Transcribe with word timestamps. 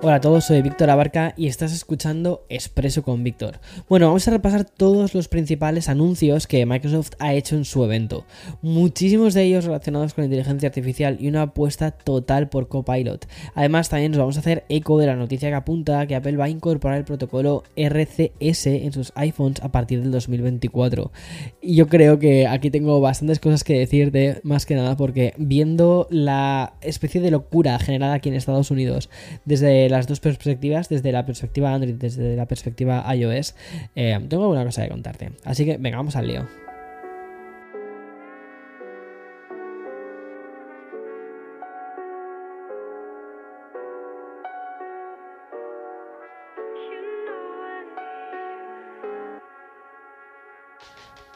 Hola 0.00 0.14
a 0.14 0.20
todos, 0.20 0.44
soy 0.44 0.62
Víctor 0.62 0.90
Abarca 0.90 1.34
y 1.36 1.48
estás 1.48 1.72
escuchando 1.72 2.46
Expreso 2.48 3.02
con 3.02 3.24
Víctor. 3.24 3.58
Bueno, 3.88 4.06
vamos 4.06 4.28
a 4.28 4.30
repasar 4.30 4.64
todos 4.64 5.12
los 5.12 5.26
principales 5.26 5.88
anuncios 5.88 6.46
que 6.46 6.64
Microsoft 6.66 7.10
ha 7.18 7.34
hecho 7.34 7.56
en 7.56 7.64
su 7.64 7.82
evento. 7.82 8.24
Muchísimos 8.62 9.34
de 9.34 9.42
ellos 9.42 9.64
relacionados 9.64 10.14
con 10.14 10.22
inteligencia 10.22 10.68
artificial 10.68 11.16
y 11.18 11.26
una 11.26 11.42
apuesta 11.42 11.90
total 11.90 12.48
por 12.48 12.68
Copilot. 12.68 13.26
Además, 13.56 13.88
también 13.88 14.12
nos 14.12 14.20
vamos 14.20 14.36
a 14.36 14.40
hacer 14.40 14.64
eco 14.68 15.00
de 15.00 15.06
la 15.08 15.16
noticia 15.16 15.48
que 15.48 15.56
apunta 15.56 16.06
que 16.06 16.14
Apple 16.14 16.36
va 16.36 16.44
a 16.44 16.48
incorporar 16.48 16.98
el 16.98 17.04
protocolo 17.04 17.64
RCS 17.74 18.66
en 18.66 18.92
sus 18.92 19.10
iPhones 19.16 19.60
a 19.62 19.72
partir 19.72 20.00
del 20.00 20.12
2024. 20.12 21.10
Y 21.60 21.74
yo 21.74 21.88
creo 21.88 22.20
que 22.20 22.46
aquí 22.46 22.70
tengo 22.70 23.00
bastantes 23.00 23.40
cosas 23.40 23.64
que 23.64 23.76
decir 23.76 24.12
de 24.12 24.38
más 24.44 24.64
que 24.64 24.76
nada 24.76 24.96
porque 24.96 25.34
viendo 25.38 26.06
la 26.08 26.74
especie 26.82 27.20
de 27.20 27.32
locura 27.32 27.80
generada 27.80 28.14
aquí 28.14 28.28
en 28.28 28.36
Estados 28.36 28.70
Unidos 28.70 29.10
desde 29.44 29.87
las 29.88 30.06
dos 30.06 30.20
perspectivas, 30.20 30.88
desde 30.88 31.12
la 31.12 31.24
perspectiva 31.26 31.72
Android, 31.74 31.94
desde 31.94 32.36
la 32.36 32.46
perspectiva 32.46 33.04
iOS, 33.14 33.54
eh, 33.94 34.18
tengo 34.28 34.44
alguna 34.44 34.64
cosa 34.64 34.82
que 34.82 34.88
contarte. 34.88 35.32
Así 35.44 35.64
que 35.64 35.76
venga, 35.76 35.96
vamos 35.96 36.16
al 36.16 36.26
lío. 36.26 36.46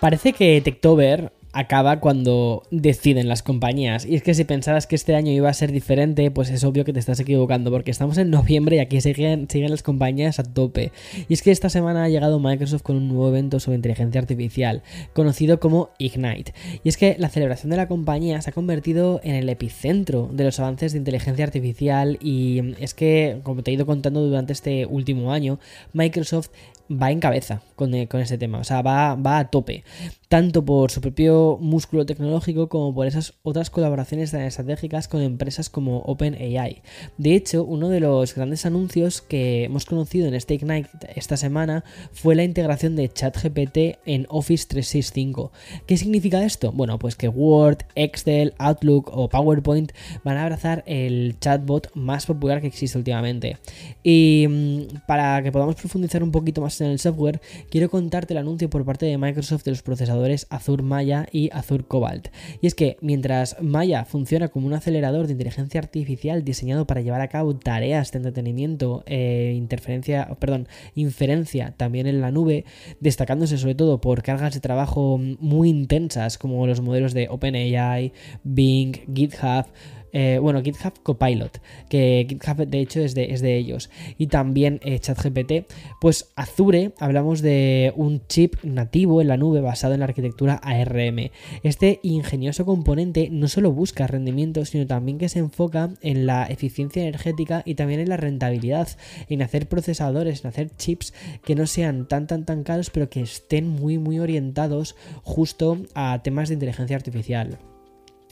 Parece 0.03 0.33
que 0.33 0.61
Techtober 0.61 1.31
acaba 1.53 2.01
cuando 2.01 2.63
deciden 2.71 3.29
las 3.29 3.43
compañías. 3.43 4.07
Y 4.07 4.15
es 4.15 4.23
que 4.23 4.35
si 4.35 4.45
pensabas 4.45 4.87
que 4.87 4.97
este 4.97 5.15
año 5.15 5.33
iba 5.33 5.49
a 5.49 5.55
ser 5.55 5.71
diferente, 5.71 6.31
pues 6.31 6.51
es 6.51 6.65
obvio 6.65 6.85
que 6.85 6.93
te 6.93 6.99
estás 6.99 7.21
equivocando, 7.21 7.71
porque 7.71 7.91
estamos 7.91 8.19
en 8.19 8.31
noviembre 8.31 8.77
y 8.77 8.79
aquí 8.79 9.01
siguen, 9.01 9.49
siguen 9.49 9.71
las 9.71 9.83
compañías 9.83 10.39
a 10.39 10.45
tope. 10.45 10.93
Y 11.29 11.35
es 11.35 11.43
que 11.43 11.51
esta 11.51 11.69
semana 11.69 12.05
ha 12.05 12.09
llegado 12.09 12.41
Microsoft 12.41 12.83
con 12.83 12.97
un 12.97 13.09
nuevo 13.09 13.29
evento 13.29 13.61
sobre 13.61 13.77
inteligencia 13.77 14.21
artificial, 14.21 14.83
conocido 15.13 15.61
como 15.61 15.91
Ignite. 15.99 16.55
Y 16.83 16.89
es 16.89 16.97
que 16.97 17.17
la 17.19 17.29
celebración 17.29 17.71
de 17.71 17.77
la 17.77 17.89
compañía 17.89 18.41
se 18.41 18.51
ha 18.51 18.53
convertido 18.53 19.21
en 19.23 19.35
el 19.35 19.49
epicentro 19.49 20.31
de 20.33 20.45
los 20.45 20.59
avances 20.59 20.93
de 20.93 20.99
inteligencia 20.99 21.45
artificial 21.45 22.19
y 22.21 22.75
es 22.81 22.95
que, 22.95 23.41
como 23.43 23.63
te 23.63 23.71
he 23.71 23.75
ido 23.75 23.87
contando 23.87 24.23
durante 24.23 24.53
este 24.53 24.87
último 24.87 25.33
año, 25.33 25.59
Microsoft 25.93 26.51
va 26.91 27.11
en 27.11 27.21
cabeza 27.21 27.63
con, 27.77 27.95
eh, 27.95 28.09
con 28.09 28.21
ese 28.21 28.39
tema, 28.39 28.59
o 28.59 28.65
sea, 28.65 28.83
va, 28.83 29.15
va 29.15 29.39
a 29.39 29.51
tope 29.51 29.85
tanto 30.29 30.65
por 30.65 30.91
su 30.91 31.03
propio 31.03 31.42
músculo 31.61 32.07
tecnológico 32.07 32.69
como 32.69 32.95
por 32.95 33.07
esas 33.07 33.35
otras 33.43 33.71
colaboraciones 33.71 34.33
estratégicas 34.35 35.09
con 35.09 35.23
empresas 35.23 35.71
como 35.71 35.99
OpenAI. 36.01 36.83
De 37.19 37.35
hecho, 37.35 37.65
uno 37.65 37.89
de 37.89 38.01
los 38.01 38.35
grandes 38.35 38.67
anuncios 38.67 39.23
que 39.23 39.65
hemos 39.65 39.85
conocido 39.85 40.27
en 40.27 40.35
este 40.35 40.55
Ignite 40.55 40.91
esta 41.15 41.37
semana 41.37 41.85
fue 42.13 42.35
la 42.35 42.45
integración 42.45 42.97
de 42.97 43.09
ChatGPT 43.09 43.99
en 44.05 44.27
Office 44.29 44.67
365. 44.69 45.53
¿Qué 45.87 45.97
significa 45.97 46.45
esto? 46.45 46.73
Bueno, 46.73 46.99
pues 46.99 47.17
que 47.17 47.29
Word, 47.29 47.79
Excel, 47.95 48.55
Outlook 48.59 49.11
o 49.13 49.29
PowerPoint 49.29 49.93
van 50.25 50.37
a 50.37 50.45
abrazar 50.45 50.85
el 50.87 51.37
chatbot 51.41 51.91
más 51.95 52.27
popular 52.27 52.61
que 52.61 52.67
existe 52.67 52.99
últimamente. 52.99 53.59
Y 54.03 54.47
mm, 54.49 55.07
para 55.07 55.43
que 55.43 55.53
podamos 55.53 55.77
profundizar 55.77 56.23
un 56.23 56.33
poquito 56.33 56.61
más 56.61 56.81
en 56.81 56.91
el 56.91 56.99
software, 56.99 57.41
quiero 57.71 57.91
contarte 57.91 58.35
el 58.35 58.39
anuncio 58.39 58.69
por 58.71 58.85
parte 58.85 59.07
de 59.07 59.19
Microsoft 59.19 59.65
de 59.65 59.73
los 59.73 59.83
procesadores 59.83 60.47
Azure 60.51 60.83
Maya 60.83 61.27
y 61.33 61.49
Azure 61.53 61.85
Cobalt. 61.85 62.29
Y 62.61 62.67
es 62.67 62.75
que 62.75 62.99
mientras 63.01 63.57
Maya 63.61 64.05
funciona 64.05 64.49
como 64.49 64.67
un 64.67 64.75
acelerador 64.75 65.27
de 65.27 65.33
inteligencia 65.33 65.81
artificial 65.81 66.45
diseñado 66.45 66.87
para 66.87 67.01
llevar 67.01 67.21
a 67.21 67.29
cabo 67.29 67.57
tareas 67.57 68.13
de 68.13 68.19
entretenimiento, 68.19 69.03
e 69.07 69.55
interferencia, 69.57 70.29
perdón, 70.39 70.69
inferencia 70.95 71.75
también 71.77 72.07
en 72.07 72.21
la 72.21 72.31
nube, 72.31 72.65
destacándose 73.01 73.59
sobre 73.59 73.75
todo 73.75 74.01
por 74.01 74.23
cargas 74.23 74.55
de 74.55 74.61
trabajo 74.61 75.19
muy 75.19 75.71
intensas 75.71 76.39
como 76.39 76.67
los 76.67 76.81
modelos 76.81 77.15
de 77.15 77.29
OpenAI, 77.29 78.13
Bing, 78.45 78.93
GitHub, 79.13 79.67
eh, 80.13 80.39
bueno, 80.41 80.63
GitHub 80.63 80.93
Copilot, 81.03 81.61
que 81.89 82.27
GitHub 82.29 82.67
de 82.67 82.81
hecho 82.81 83.01
es 83.01 83.15
de, 83.15 83.57
ellos, 83.57 83.91
y 84.19 84.27
también 84.27 84.79
eh, 84.83 84.99
ChatGPT, 84.99 85.73
pues 86.01 86.33
Azure 86.37 86.93
hablamos 86.99 87.41
de 87.41 87.93
un 87.97 88.27
chip 88.27 88.57
nativo 88.63 89.21
en 89.21 89.29
la 89.29 89.37
nube 89.37 89.61
basado 89.61 89.95
en 89.95 90.01
la 90.01 90.07
arquitectura 90.07 90.55
ARM. 90.63 91.31
Este 91.63 92.01
ingenioso 92.03 92.67
componente 92.67 93.29
no 93.31 93.49
solo 93.49 93.73
busca 93.73 94.07
rendimiento, 94.07 94.65
sino 94.65 94.87
también 94.87 95.19
que 95.19 95.29
se 95.29 95.39
enfoca 95.39 95.91
en 96.03 96.27
la 96.27 96.45
eficiencia 96.47 97.03
energética 97.03 97.63
y 97.65 97.75
también 97.75 98.01
en 98.01 98.09
la 98.09 98.17
rentabilidad, 98.17 98.89
en 99.29 99.43
hacer 99.43 99.69
procesadores, 99.69 100.45
en 100.45 100.49
hacer 100.49 100.71
chips 100.77 101.15
que 101.45 101.55
no 101.55 101.67
sean 101.67 102.07
tan 102.07 102.27
tan 102.27 102.45
tan 102.45 102.65
caros, 102.65 102.91
pero 102.91 103.09
que 103.09 103.23
estén 103.23 103.67
muy 103.67 103.99
muy 103.99 104.19
orientados 104.19 104.95
justo 105.23 105.79
a 105.95 106.21
temas 106.23 106.49
de 106.49 106.55
inteligencia 106.55 106.97
artificial. 106.97 107.59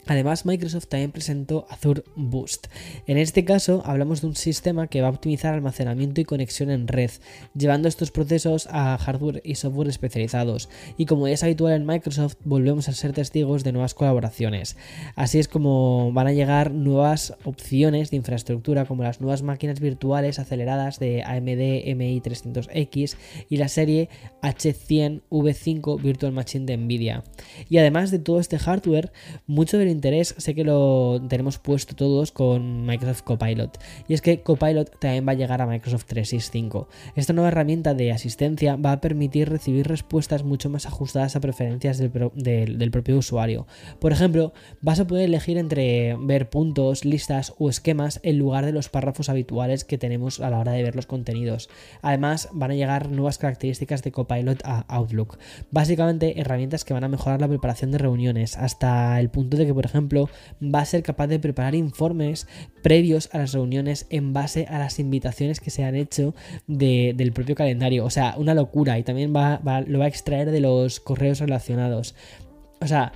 Además, 0.07 0.45
Microsoft 0.45 0.87
también 0.87 1.11
presentó 1.11 1.65
Azure 1.69 2.03
Boost. 2.15 2.67
En 3.07 3.17
este 3.17 3.45
caso, 3.45 3.83
hablamos 3.85 4.21
de 4.21 4.27
un 4.27 4.35
sistema 4.35 4.87
que 4.87 5.01
va 5.01 5.07
a 5.07 5.11
optimizar 5.11 5.53
almacenamiento 5.53 6.21
y 6.21 6.25
conexión 6.25 6.69
en 6.69 6.87
red, 6.87 7.11
llevando 7.55 7.87
estos 7.87 8.11
procesos 8.11 8.67
a 8.71 8.97
hardware 8.97 9.41
y 9.43 9.55
software 9.55 9.89
especializados. 9.89 10.69
Y 10.97 11.05
como 11.05 11.27
es 11.27 11.43
habitual 11.43 11.73
en 11.73 11.85
Microsoft, 11.85 12.35
volvemos 12.43 12.89
a 12.89 12.93
ser 12.93 13.13
testigos 13.13 13.63
de 13.63 13.71
nuevas 13.71 13.93
colaboraciones. 13.93 14.75
Así 15.15 15.39
es 15.39 15.47
como 15.47 16.11
van 16.13 16.27
a 16.27 16.33
llegar 16.33 16.71
nuevas 16.71 17.35
opciones 17.43 18.11
de 18.11 18.17
infraestructura, 18.17 18.85
como 18.85 19.03
las 19.03 19.21
nuevas 19.21 19.43
máquinas 19.43 19.79
virtuales 19.79 20.39
aceleradas 20.39 20.99
de 20.99 21.23
AMD 21.23 21.85
MI300X 21.85 23.15
y 23.49 23.57
la 23.57 23.67
serie 23.67 24.09
H100 24.41 25.21
V5 25.29 26.01
Virtual 26.01 26.31
Machine 26.31 26.65
de 26.65 26.77
Nvidia. 26.77 27.23
Y 27.69 27.77
además 27.77 28.11
de 28.11 28.19
todo 28.19 28.39
este 28.39 28.57
hardware, 28.57 29.11
mucho 29.47 29.77
del 29.77 29.90
interés 29.91 30.35
sé 30.37 30.55
que 30.55 30.63
lo 30.63 31.21
tenemos 31.27 31.59
puesto 31.59 31.95
todos 31.95 32.31
con 32.31 32.85
Microsoft 32.85 33.23
Copilot. 33.23 33.77
Y 34.07 34.13
es 34.13 34.21
que 34.21 34.41
Copilot 34.41 34.99
también 34.99 35.27
va 35.27 35.31
a 35.33 35.35
llegar 35.35 35.61
a 35.61 35.67
Microsoft 35.67 36.05
365. 36.05 36.87
Esta 37.15 37.33
nueva 37.33 37.49
herramienta 37.49 37.93
de 37.93 38.11
asistencia 38.11 38.75
va 38.75 38.93
a 38.93 39.01
permitir 39.01 39.49
recibir 39.49 39.87
respuestas 39.87 40.43
mucho 40.43 40.69
más 40.69 40.85
ajustadas 40.85 41.35
a 41.35 41.39
preferencias 41.39 41.97
del, 41.97 42.11
del 42.77 42.91
propio 42.91 43.17
usuario. 43.17 43.67
Por 43.99 44.11
ejemplo, 44.11 44.53
vas 44.81 44.99
a 44.99 45.07
poder 45.07 45.25
elegir 45.25 45.57
entre 45.57 46.15
ver 46.19 46.49
puntos, 46.49 47.05
listas 47.05 47.53
o 47.57 47.69
esquemas 47.69 48.19
en 48.23 48.39
lugar 48.39 48.65
de 48.65 48.71
los 48.71 48.89
párrafos 48.89 49.29
habituales 49.29 49.83
que 49.83 49.97
tenemos 49.97 50.39
a 50.39 50.49
la 50.49 50.59
hora 50.59 50.71
de 50.71 50.83
ver 50.83 50.95
los 50.95 51.05
contenidos. 51.05 51.69
Además, 52.01 52.49
van 52.53 52.71
a 52.71 52.75
llegar 52.75 53.09
nuevas 53.09 53.37
características 53.37 54.03
de 54.03 54.11
Copilot 54.11 54.61
a 54.63 54.85
Outlook. 54.87 55.37
Básicamente, 55.71 56.39
herramientas 56.39 56.85
que 56.85 56.93
van 56.93 57.03
a 57.03 57.09
mejorar 57.09 57.41
la 57.41 57.47
preparación 57.47 57.91
de 57.91 57.97
reuniones 57.97 58.57
hasta 58.57 59.19
el 59.19 59.29
punto 59.29 59.57
de 59.57 59.65
que, 59.65 59.73
por 59.81 59.89
ejemplo, 59.89 60.29
va 60.61 60.81
a 60.81 60.85
ser 60.85 61.01
capaz 61.01 61.25
de 61.25 61.39
preparar 61.39 61.73
informes 61.73 62.47
previos 62.83 63.29
a 63.33 63.39
las 63.39 63.53
reuniones 63.53 64.05
en 64.11 64.31
base 64.31 64.67
a 64.69 64.77
las 64.77 64.99
invitaciones 64.99 65.59
que 65.59 65.71
se 65.71 65.83
han 65.83 65.95
hecho 65.95 66.35
del 66.67 67.31
propio 67.33 67.55
calendario. 67.55 68.05
O 68.05 68.11
sea, 68.11 68.35
una 68.37 68.53
locura. 68.53 68.99
Y 68.99 69.03
también 69.03 69.33
va, 69.35 69.59
lo 69.87 69.97
va 69.97 70.05
a 70.05 70.07
extraer 70.07 70.51
de 70.51 70.59
los 70.59 70.99
correos 70.99 71.39
relacionados. 71.39 72.13
O 72.79 72.85
sea, 72.85 73.11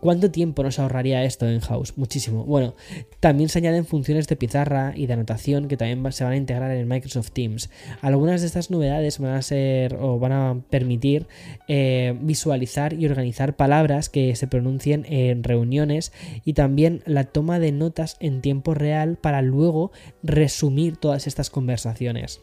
¿Cuánto 0.00 0.30
tiempo 0.30 0.62
nos 0.62 0.78
ahorraría 0.78 1.24
esto 1.24 1.48
en 1.48 1.60
House? 1.60 1.94
Muchísimo. 1.96 2.44
Bueno, 2.44 2.74
también 3.18 3.48
se 3.48 3.58
añaden 3.58 3.84
funciones 3.84 4.28
de 4.28 4.36
pizarra 4.36 4.92
y 4.94 5.06
de 5.06 5.14
anotación 5.14 5.66
que 5.66 5.76
también 5.76 6.12
se 6.12 6.24
van 6.24 6.34
a 6.34 6.36
integrar 6.36 6.70
en 6.70 6.86
Microsoft 6.86 7.32
Teams. 7.32 7.68
Algunas 8.00 8.40
de 8.40 8.46
estas 8.46 8.70
novedades 8.70 9.18
van 9.18 9.34
a 9.34 9.42
ser 9.42 9.96
o 9.96 10.18
van 10.18 10.32
a 10.32 10.60
permitir 10.70 11.26
eh, 11.66 12.16
visualizar 12.20 12.92
y 12.92 13.06
organizar 13.06 13.56
palabras 13.56 14.08
que 14.08 14.36
se 14.36 14.46
pronuncien 14.46 15.04
en 15.08 15.42
reuniones 15.42 16.12
y 16.44 16.52
también 16.52 17.02
la 17.04 17.24
toma 17.24 17.58
de 17.58 17.72
notas 17.72 18.16
en 18.20 18.40
tiempo 18.40 18.74
real 18.74 19.16
para 19.20 19.42
luego 19.42 19.90
resumir 20.22 20.96
todas 20.96 21.26
estas 21.26 21.50
conversaciones. 21.50 22.40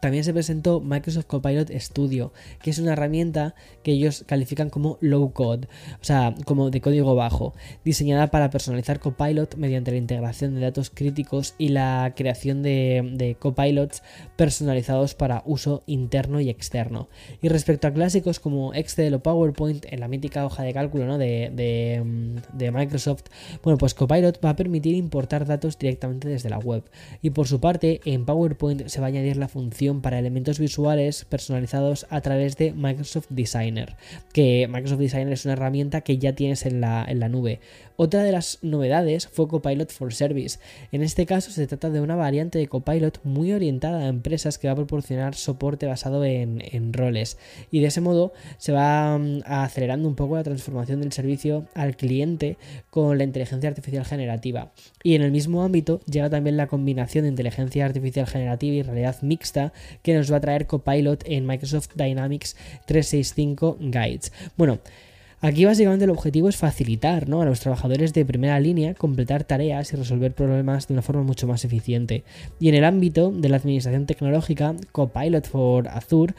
También 0.00 0.24
se 0.24 0.32
presentó 0.32 0.80
Microsoft 0.80 1.26
Copilot 1.26 1.70
Studio, 1.78 2.32
que 2.62 2.70
es 2.70 2.78
una 2.78 2.92
herramienta 2.92 3.54
que 3.82 3.92
ellos 3.92 4.24
califican 4.26 4.70
como 4.70 4.98
low 5.00 5.32
code, 5.32 5.68
o 6.00 6.04
sea, 6.04 6.34
como 6.44 6.70
de 6.70 6.80
código 6.80 7.14
bajo, 7.14 7.54
diseñada 7.84 8.28
para 8.28 8.50
personalizar 8.50 9.00
Copilot 9.00 9.56
mediante 9.56 9.90
la 9.90 9.96
integración 9.96 10.54
de 10.54 10.60
datos 10.60 10.90
críticos 10.90 11.54
y 11.58 11.68
la 11.68 12.12
creación 12.16 12.62
de, 12.62 13.36
copilots 13.38 14.02
personalizados 14.36 15.14
para 15.14 15.42
uso 15.46 15.82
interno 15.86 16.40
y 16.40 16.48
externo. 16.48 17.08
Y 17.42 17.48
respecto 17.48 17.86
a 17.86 17.92
clásicos 17.92 18.40
como 18.40 18.74
Excel 18.74 19.14
o 19.14 19.22
PowerPoint 19.22 19.86
en 19.90 20.00
la 20.00 20.08
mítica 20.08 20.44
hoja 20.44 20.62
de 20.62 20.72
cálculo 20.72 21.18
de, 21.18 21.50
de 22.52 22.70
Microsoft, 22.70 23.24
bueno, 23.62 23.78
pues 23.78 23.94
Copilot 23.94 24.44
va 24.44 24.50
a 24.50 24.56
permitir 24.56 24.94
importar 24.94 25.46
datos 25.46 25.78
directamente 25.78 26.28
desde 26.28 26.50
la 26.50 26.58
web. 26.58 26.84
Y 27.22 27.30
por 27.30 27.46
su 27.48 27.60
parte, 27.60 28.00
en 28.04 28.24
PowerPoint 28.24 28.86
se 28.88 29.00
va 29.00 29.06
a 29.06 29.08
añadir 29.08 29.36
la 29.36 29.48
función 29.48 29.85
para 29.94 30.18
elementos 30.18 30.58
visuales 30.58 31.24
personalizados 31.24 32.06
a 32.10 32.20
través 32.20 32.56
de 32.56 32.72
Microsoft 32.72 33.26
Designer, 33.30 33.96
que 34.32 34.66
Microsoft 34.68 34.98
Designer 34.98 35.32
es 35.32 35.44
una 35.44 35.54
herramienta 35.54 36.00
que 36.00 36.18
ya 36.18 36.34
tienes 36.34 36.66
en 36.66 36.80
la, 36.80 37.04
en 37.08 37.20
la 37.20 37.28
nube. 37.28 37.60
Otra 37.98 38.22
de 38.22 38.30
las 38.30 38.58
novedades 38.60 39.26
fue 39.26 39.48
Copilot 39.48 39.90
for 39.90 40.12
Service. 40.12 40.58
En 40.92 41.02
este 41.02 41.24
caso 41.24 41.50
se 41.50 41.66
trata 41.66 41.88
de 41.88 42.02
una 42.02 42.14
variante 42.14 42.58
de 42.58 42.68
Copilot 42.68 43.20
muy 43.24 43.52
orientada 43.52 44.00
a 44.00 44.08
empresas 44.08 44.58
que 44.58 44.68
va 44.68 44.72
a 44.72 44.76
proporcionar 44.76 45.34
soporte 45.34 45.86
basado 45.86 46.22
en, 46.24 46.92
roles. 46.92 47.38
Y 47.70 47.80
de 47.80 47.86
ese 47.86 48.02
modo 48.02 48.34
se 48.58 48.72
va 48.72 49.16
mm, 49.16 49.42
acelerando 49.46 50.08
un 50.08 50.14
poco 50.14 50.36
la 50.36 50.44
transformación 50.44 51.00
del 51.00 51.12
servicio 51.12 51.66
al 51.74 51.96
cliente 51.96 52.58
con 52.90 53.16
la 53.16 53.24
inteligencia 53.24 53.70
artificial 53.70 54.04
generativa. 54.04 54.72
Y 55.02 55.14
en 55.14 55.22
el 55.22 55.32
mismo 55.32 55.62
ámbito 55.62 56.00
llega 56.00 56.28
también 56.28 56.58
la 56.58 56.66
combinación 56.66 57.24
de 57.24 57.30
inteligencia 57.30 57.86
artificial 57.86 58.26
generativa 58.26 58.74
y 58.74 58.82
realidad 58.82 59.16
mixta 59.22 59.72
que 60.02 60.14
nos 60.14 60.32
va 60.32 60.36
a 60.36 60.40
traer 60.40 60.66
Copilot 60.66 61.24
en 61.26 61.46
Microsoft 61.46 61.90
Dynamics 61.94 62.56
365 62.86 63.78
Guides. 63.80 64.32
Bueno, 64.56 64.80
Aquí 65.42 65.66
básicamente 65.66 66.06
el 66.06 66.10
objetivo 66.10 66.48
es 66.48 66.56
facilitar 66.56 67.24
a 67.24 67.44
los 67.44 67.60
trabajadores 67.60 68.14
de 68.14 68.24
primera 68.24 68.58
línea 68.58 68.94
completar 68.94 69.44
tareas 69.44 69.92
y 69.92 69.96
resolver 69.96 70.34
problemas 70.34 70.88
de 70.88 70.94
una 70.94 71.02
forma 71.02 71.22
mucho 71.22 71.46
más 71.46 71.64
eficiente. 71.64 72.24
Y 72.58 72.70
en 72.70 72.74
el 72.74 72.84
ámbito 72.84 73.30
de 73.30 73.50
la 73.50 73.58
administración 73.58 74.06
tecnológica, 74.06 74.74
Copilot 74.92 75.46
for 75.46 75.88
Azure 75.88 76.34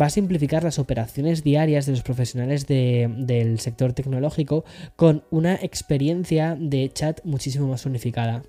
va 0.00 0.06
a 0.06 0.10
simplificar 0.10 0.64
las 0.64 0.78
operaciones 0.78 1.42
diarias 1.42 1.86
de 1.86 1.92
los 1.92 2.02
profesionales 2.02 2.66
del 2.66 3.58
sector 3.58 3.94
tecnológico 3.94 4.64
con 4.96 5.24
una 5.30 5.54
experiencia 5.54 6.54
de 6.56 6.90
chat 6.92 7.20
muchísimo 7.24 7.68
más 7.68 7.86
unificada. 7.86 8.42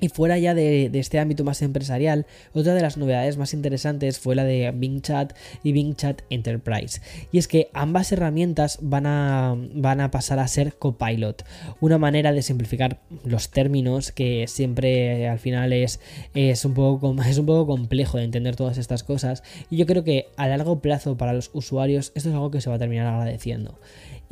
Y 0.00 0.08
fuera 0.08 0.38
ya 0.38 0.54
de, 0.54 0.90
este 0.94 1.18
ámbito 1.18 1.44
más 1.44 1.62
empresarial, 1.62 2.26
otra 2.52 2.74
de 2.74 2.82
las 2.82 2.96
novedades 2.96 3.36
más 3.36 3.54
interesantes 3.54 4.18
fue 4.18 4.34
la 4.34 4.44
de 4.44 4.72
Bing 4.74 5.00
Chat 5.00 5.34
y 5.62 5.72
Bing 5.72 5.94
Chat 5.94 6.22
Enterprise. 6.30 7.00
Y 7.32 7.38
es 7.38 7.48
que 7.48 7.68
ambas 7.72 8.12
herramientas 8.12 8.78
van 8.82 9.06
a, 9.06 9.56
van 9.74 10.00
a 10.00 10.10
pasar 10.10 10.38
a 10.38 10.48
ser 10.48 10.74
Copilot, 10.76 11.44
una 11.80 11.98
manera 11.98 12.32
de 12.32 12.42
simplificar 12.42 13.00
los 13.24 13.50
términos 13.50 14.12
que 14.12 14.46
siempre 14.48 15.28
al 15.28 15.38
final 15.38 15.72
es, 15.72 16.00
es, 16.34 16.64
un 16.64 16.74
poco, 16.74 17.14
es 17.28 17.38
un 17.38 17.46
poco 17.46 17.66
complejo 17.66 18.18
de 18.18 18.24
entender 18.24 18.56
todas 18.56 18.78
estas 18.78 19.04
cosas. 19.04 19.42
Y 19.70 19.76
yo 19.76 19.86
creo 19.86 20.04
que 20.04 20.28
a 20.36 20.48
largo 20.48 20.80
plazo 20.80 21.16
para 21.16 21.32
los 21.32 21.50
usuarios 21.52 22.12
esto 22.14 22.28
es 22.28 22.34
algo 22.34 22.50
que 22.50 22.60
se 22.60 22.70
va 22.70 22.76
a 22.76 22.78
terminar 22.78 23.06
agradeciendo. 23.06 23.78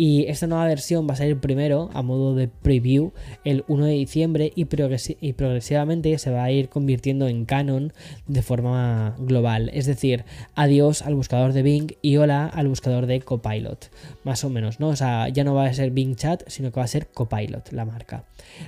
Y 0.05 0.25
esta 0.27 0.49
nueva 0.49 0.67
versión 0.67 1.07
va 1.09 1.15
a 1.15 1.17
salir 1.17 1.39
primero 1.39 1.89
a 1.93 2.03
modo 2.03 2.35
de 2.35 2.49
preview 2.49 3.13
el 3.45 3.65
1 3.69 3.87
de 3.87 3.93
diciembre 3.93 4.53
y, 4.57 4.65
progresivamente 4.65 6.19
se 6.19 6.31
va 6.33 6.43
a 6.43 6.51
ir 6.51 6.69
convirtiendo 6.69 7.29
en 7.29 7.45
canon 7.45 7.93
de 8.27 8.43
forma 8.43 9.15
global. 9.21 9.71
Es 9.73 9.87
decir, 9.87 10.25
adiós 10.57 11.03
al 11.03 11.15
buscador 11.15 11.53
de 11.53 11.63
Bing 11.63 11.93
y 12.03 12.17
hola 12.17 12.47
al 12.47 12.67
buscador 12.67 13.07
de 13.07 13.21
Copilot. 13.21 13.93
Más 14.25 14.43
o 14.43 14.51
menos, 14.51 14.81
¿no? 14.81 14.89
O 14.89 14.97
sea, 14.97 15.29
ya 15.29 15.45
no 15.45 15.55
va 15.55 15.67
a 15.67 15.73
ser 15.73 15.93
Bing 15.93 16.17
Chat, 16.17 16.43
sino 16.49 16.73
que 16.73 16.81
va 16.81 16.85
a 16.85 16.89
ser 16.89 17.07
Copilot 17.07 17.71
la 17.71 17.85
marca. 17.85 18.25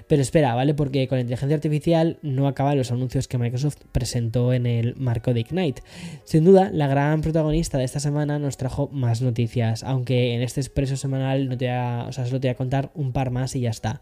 Pero 0.06 0.22
espera, 0.22 0.54
¿vale? 0.54 0.72
Porque 0.72 1.08
con 1.08 1.18
la 1.18 1.22
inteligencia 1.22 1.56
artificial 1.56 2.18
no 2.22 2.46
acaban 2.46 2.78
los 2.78 2.92
anuncios 2.92 3.26
que 3.26 3.38
Microsoft 3.38 3.78
presentó 3.90 4.52
en 4.52 4.66
el 4.66 4.94
marco 4.94 5.34
de 5.34 5.40
Ignite. 5.40 5.82
Sin 6.22 6.44
duda, 6.44 6.70
la 6.72 6.86
gran 6.86 7.22
protagonista 7.22 7.76
de 7.76 7.84
esta 7.84 7.98
semana 7.98 8.38
nos 8.38 8.56
trajo 8.56 8.88
más 8.92 9.20
noticias, 9.20 9.82
aunque 9.82 10.34
en 10.34 10.42
este 10.42 10.60
expreso 10.60 10.96
no 11.24 11.56
te 11.56 11.70
o 11.70 12.12
sea, 12.12 12.26
solo 12.26 12.40
te 12.40 12.48
voy 12.48 12.52
a 12.52 12.56
contar 12.56 12.90
un 12.94 13.12
par 13.12 13.30
más 13.30 13.56
y 13.56 13.60
ya 13.60 13.70
está. 13.70 14.00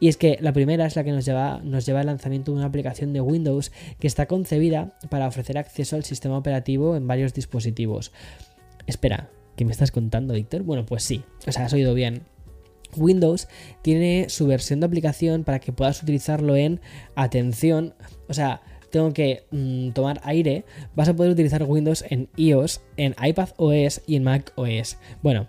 Y 0.00 0.08
es 0.08 0.16
que 0.16 0.38
la 0.40 0.52
primera 0.52 0.86
es 0.86 0.96
la 0.96 1.04
que 1.04 1.12
nos 1.12 1.24
lleva, 1.24 1.60
nos 1.62 1.86
lleva 1.86 2.00
al 2.00 2.06
lanzamiento 2.06 2.52
de 2.52 2.58
una 2.58 2.66
aplicación 2.66 3.12
de 3.12 3.20
Windows 3.20 3.72
que 3.98 4.06
está 4.06 4.26
concebida 4.26 4.98
para 5.10 5.26
ofrecer 5.26 5.58
acceso 5.58 5.96
al 5.96 6.04
sistema 6.04 6.38
operativo 6.38 6.96
en 6.96 7.06
varios 7.06 7.34
dispositivos. 7.34 8.12
Espera, 8.86 9.30
¿qué 9.56 9.64
me 9.64 9.72
estás 9.72 9.90
contando, 9.90 10.34
Víctor? 10.34 10.62
Bueno, 10.62 10.86
pues 10.86 11.02
sí, 11.02 11.22
o 11.46 11.52
sea, 11.52 11.66
has 11.66 11.72
oído 11.72 11.94
bien. 11.94 12.22
Windows 12.96 13.48
tiene 13.82 14.26
su 14.28 14.46
versión 14.46 14.80
de 14.80 14.86
aplicación 14.86 15.44
para 15.44 15.58
que 15.58 15.72
puedas 15.72 16.02
utilizarlo 16.02 16.56
en 16.56 16.80
atención, 17.14 17.94
o 18.28 18.34
sea, 18.34 18.62
tengo 18.90 19.12
que 19.12 19.44
mm, 19.50 19.90
tomar 19.90 20.20
aire, 20.24 20.64
vas 20.94 21.08
a 21.08 21.16
poder 21.16 21.32
utilizar 21.32 21.62
Windows 21.64 22.04
en 22.08 22.28
iOS, 22.36 22.80
en 22.96 23.14
iPad 23.22 23.50
OS 23.56 24.02
y 24.06 24.16
en 24.16 24.24
Mac 24.24 24.52
OS. 24.56 24.98
Bueno, 25.22 25.48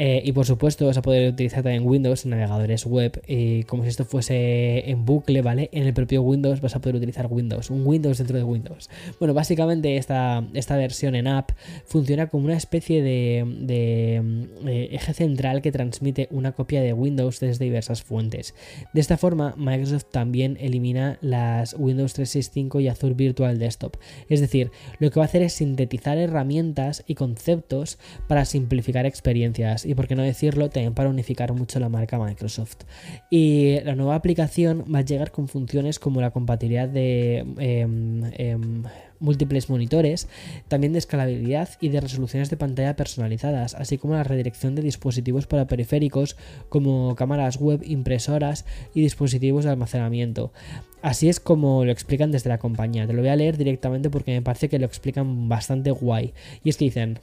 eh, 0.00 0.22
y 0.24 0.30
por 0.30 0.46
supuesto 0.46 0.86
vas 0.86 0.96
a 0.96 1.02
poder 1.02 1.32
utilizar 1.32 1.64
también 1.64 1.84
Windows 1.84 2.24
en 2.24 2.30
navegadores 2.30 2.86
web, 2.86 3.20
y 3.26 3.64
como 3.64 3.82
si 3.82 3.88
esto 3.88 4.04
fuese 4.04 4.88
en 4.88 5.04
bucle, 5.04 5.42
¿vale? 5.42 5.70
En 5.72 5.88
el 5.88 5.92
propio 5.92 6.22
Windows 6.22 6.60
vas 6.60 6.76
a 6.76 6.80
poder 6.80 6.94
utilizar 6.94 7.26
Windows, 7.28 7.68
un 7.68 7.84
Windows 7.84 8.18
dentro 8.18 8.38
de 8.38 8.44
Windows. 8.44 8.88
Bueno, 9.18 9.34
básicamente 9.34 9.96
esta, 9.96 10.46
esta 10.54 10.76
versión 10.76 11.16
en 11.16 11.26
app 11.26 11.50
funciona 11.84 12.28
como 12.28 12.44
una 12.44 12.56
especie 12.56 13.02
de, 13.02 13.44
de, 13.60 14.88
eje 14.94 15.14
central 15.14 15.62
que 15.62 15.72
transmite 15.72 16.28
una 16.30 16.52
copia 16.52 16.80
de 16.80 16.92
Windows 16.92 17.40
desde 17.40 17.64
diversas 17.64 18.04
fuentes. 18.04 18.54
De 18.94 19.00
esta 19.00 19.16
forma, 19.16 19.54
Microsoft 19.56 20.06
también 20.12 20.56
elimina 20.60 21.18
las 21.22 21.74
Windows 21.76 22.14
365 22.14 22.78
y 22.78 22.88
Azure 22.88 23.14
Virtual 23.14 23.58
Desktop. 23.58 23.96
Es 24.28 24.40
decir, 24.40 24.70
lo 25.00 25.10
que 25.10 25.18
va 25.18 25.24
a 25.24 25.28
hacer 25.28 25.42
es 25.42 25.54
sintetizar 25.54 26.18
herramientas 26.18 27.02
y 27.08 27.16
conceptos 27.16 27.98
para 28.28 28.44
simplificar 28.44 29.04
experiencias 29.04 29.87
y 29.88 29.94
por 29.94 30.06
qué 30.06 30.14
no 30.14 30.22
decirlo, 30.22 30.68
también 30.68 30.92
para 30.92 31.08
unificar 31.08 31.54
mucho 31.54 31.80
la 31.80 31.88
marca 31.88 32.18
Microsoft. 32.18 32.84
Y 33.30 33.80
la 33.84 33.94
nueva 33.94 34.16
aplicación 34.16 34.84
va 34.94 34.98
a 34.98 35.02
llegar 35.02 35.30
con 35.30 35.48
funciones 35.48 35.98
como 35.98 36.20
la 36.20 36.30
compatibilidad 36.30 36.86
de 36.86 37.38
em, 37.56 38.22
em, 38.36 38.82
múltiples 39.18 39.70
monitores, 39.70 40.28
también 40.68 40.92
de 40.92 40.98
escalabilidad 40.98 41.70
y 41.80 41.88
de 41.88 42.02
resoluciones 42.02 42.50
de 42.50 42.58
pantalla 42.58 42.96
personalizadas, 42.96 43.74
así 43.74 43.96
como 43.96 44.12
la 44.12 44.24
redirección 44.24 44.74
de 44.74 44.82
dispositivos 44.82 45.46
para 45.46 45.66
periféricos 45.66 46.36
como 46.68 47.14
cámaras 47.16 47.56
web, 47.56 47.80
impresoras 47.82 48.66
y 48.92 49.00
dispositivos 49.00 49.64
de 49.64 49.70
almacenamiento. 49.70 50.52
Así 51.00 51.30
es 51.30 51.40
como 51.40 51.86
lo 51.86 51.92
explican 51.92 52.30
desde 52.30 52.50
la 52.50 52.58
compañía. 52.58 53.06
Te 53.06 53.14
lo 53.14 53.22
voy 53.22 53.30
a 53.30 53.36
leer 53.36 53.56
directamente 53.56 54.10
porque 54.10 54.32
me 54.32 54.42
parece 54.42 54.68
que 54.68 54.78
lo 54.78 54.84
explican 54.84 55.48
bastante 55.48 55.92
guay. 55.92 56.34
Y 56.62 56.68
es 56.68 56.76
que 56.76 56.84
dicen, 56.84 57.20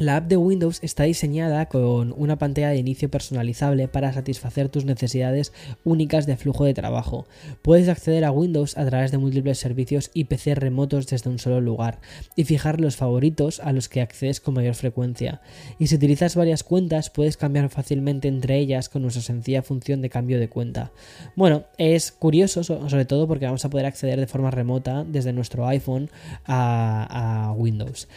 la 0.00 0.16
app 0.16 0.28
de 0.28 0.36
Windows 0.36 0.78
está 0.82 1.04
diseñada 1.04 1.66
con 1.66 2.14
una 2.16 2.38
pantalla 2.38 2.70
de 2.70 2.78
inicio 2.78 3.10
personalizable 3.10 3.88
para 3.88 4.12
satisfacer 4.12 4.68
tus 4.68 4.84
necesidades 4.84 5.52
únicas 5.84 6.26
de 6.26 6.36
flujo 6.36 6.64
de 6.64 6.74
trabajo. 6.74 7.26
Puedes 7.62 7.88
acceder 7.88 8.24
a 8.24 8.32
Windows 8.32 8.76
a 8.78 8.86
través 8.86 9.10
de 9.10 9.18
múltiples 9.18 9.58
servicios 9.58 10.10
y 10.14 10.24
PC 10.24 10.54
remotos 10.54 11.06
desde 11.06 11.30
un 11.30 11.38
solo 11.38 11.60
lugar 11.60 12.00
y 12.36 12.44
fijar 12.44 12.80
los 12.80 12.96
favoritos 12.96 13.60
a 13.60 13.72
los 13.72 13.88
que 13.88 14.00
accedes 14.00 14.40
con 14.40 14.54
mayor 14.54 14.74
frecuencia. 14.74 15.42
Y 15.78 15.88
si 15.88 15.96
utilizas 15.96 16.36
varias 16.36 16.64
cuentas 16.64 17.10
puedes 17.10 17.36
cambiar 17.36 17.68
fácilmente 17.68 18.28
entre 18.28 18.58
ellas 18.58 18.88
con 18.88 19.02
nuestra 19.02 19.22
sencilla 19.22 19.62
función 19.62 20.00
de 20.02 20.10
cambio 20.10 20.40
de 20.40 20.48
cuenta. 20.48 20.92
Bueno, 21.36 21.64
es 21.78 22.12
curioso 22.12 22.64
sobre 22.64 23.04
todo 23.04 23.28
porque 23.28 23.46
vamos 23.46 23.64
a 23.64 23.70
poder 23.70 23.86
acceder 23.86 24.18
de 24.18 24.26
forma 24.26 24.50
remota 24.50 25.04
desde 25.04 25.32
nuestro 25.32 25.66
iPhone 25.66 26.10
a, 26.46 27.48
a 27.48 27.52
Windows. 27.52 28.08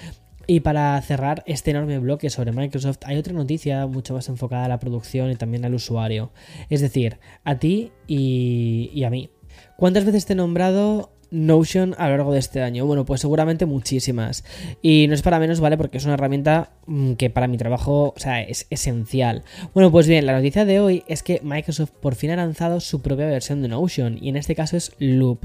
Y 0.46 0.60
para 0.60 1.02
cerrar 1.02 1.44
este 1.48 1.72
enorme 1.72 2.00
bloque 2.00 2.30
sobre 2.30 2.52
Microsoft, 2.52 3.00
hay 3.06 3.18
otra 3.18 3.34
noticia 3.34 3.88
mucho 3.88 4.14
más 4.14 4.28
enfocada 4.28 4.66
a 4.66 4.68
la 4.68 4.80
producción 4.80 5.32
y 5.32 5.36
también 5.36 5.64
al 5.64 5.74
usuario. 5.74 6.32
Es 6.70 6.82
decir, 6.82 7.20
a 7.44 7.60
ti 7.60 7.92
y, 8.08 8.92
y 8.94 9.06
a 9.06 9.10
mí. 9.10 9.30
¿Cuántas 9.78 10.04
veces 10.04 10.26
te 10.26 10.34
he 10.34 10.36
nombrado 10.36 11.13
Notion 11.34 11.96
a 11.98 12.10
lo 12.10 12.18
largo 12.18 12.32
de 12.32 12.40
este 12.40 12.62
año? 12.62 12.86
Bueno, 12.86 13.06
pues 13.06 13.22
seguramente 13.22 13.66
muchísimas. 13.66 14.44
Y 14.84 15.08
no 15.08 15.16
es 15.16 15.24
para 15.24 15.40
menos, 15.40 15.60
¿vale? 15.60 15.78
Porque 15.78 15.98
es 15.98 16.06
una 16.06 16.14
herramienta 16.14 16.74
mm, 16.86 17.14
que 17.14 17.32
para 17.32 17.48
mi 17.48 17.58
trabajo, 17.58 18.14
o 18.16 18.20
sea, 18.20 18.42
es 18.44 18.68
esencial. 18.70 19.44
Bueno, 19.74 19.92
pues 19.92 20.08
bien, 20.08 20.28
la 20.28 20.34
noticia 20.34 20.64
de 20.64 20.80
hoy 20.80 21.04
es 21.08 21.24
que 21.24 21.42
Microsoft 21.44 21.90
por 21.90 22.14
fin 22.14 22.30
ha 22.30 22.36
lanzado 22.36 22.80
su 22.80 23.02
propia 23.02 23.26
versión 23.26 23.64
de 23.64 23.68
Notion. 23.68 24.20
Y 24.22 24.30
en 24.30 24.36
este 24.36 24.54
caso 24.54 24.78
es 24.78 24.92
Loop. 25.00 25.40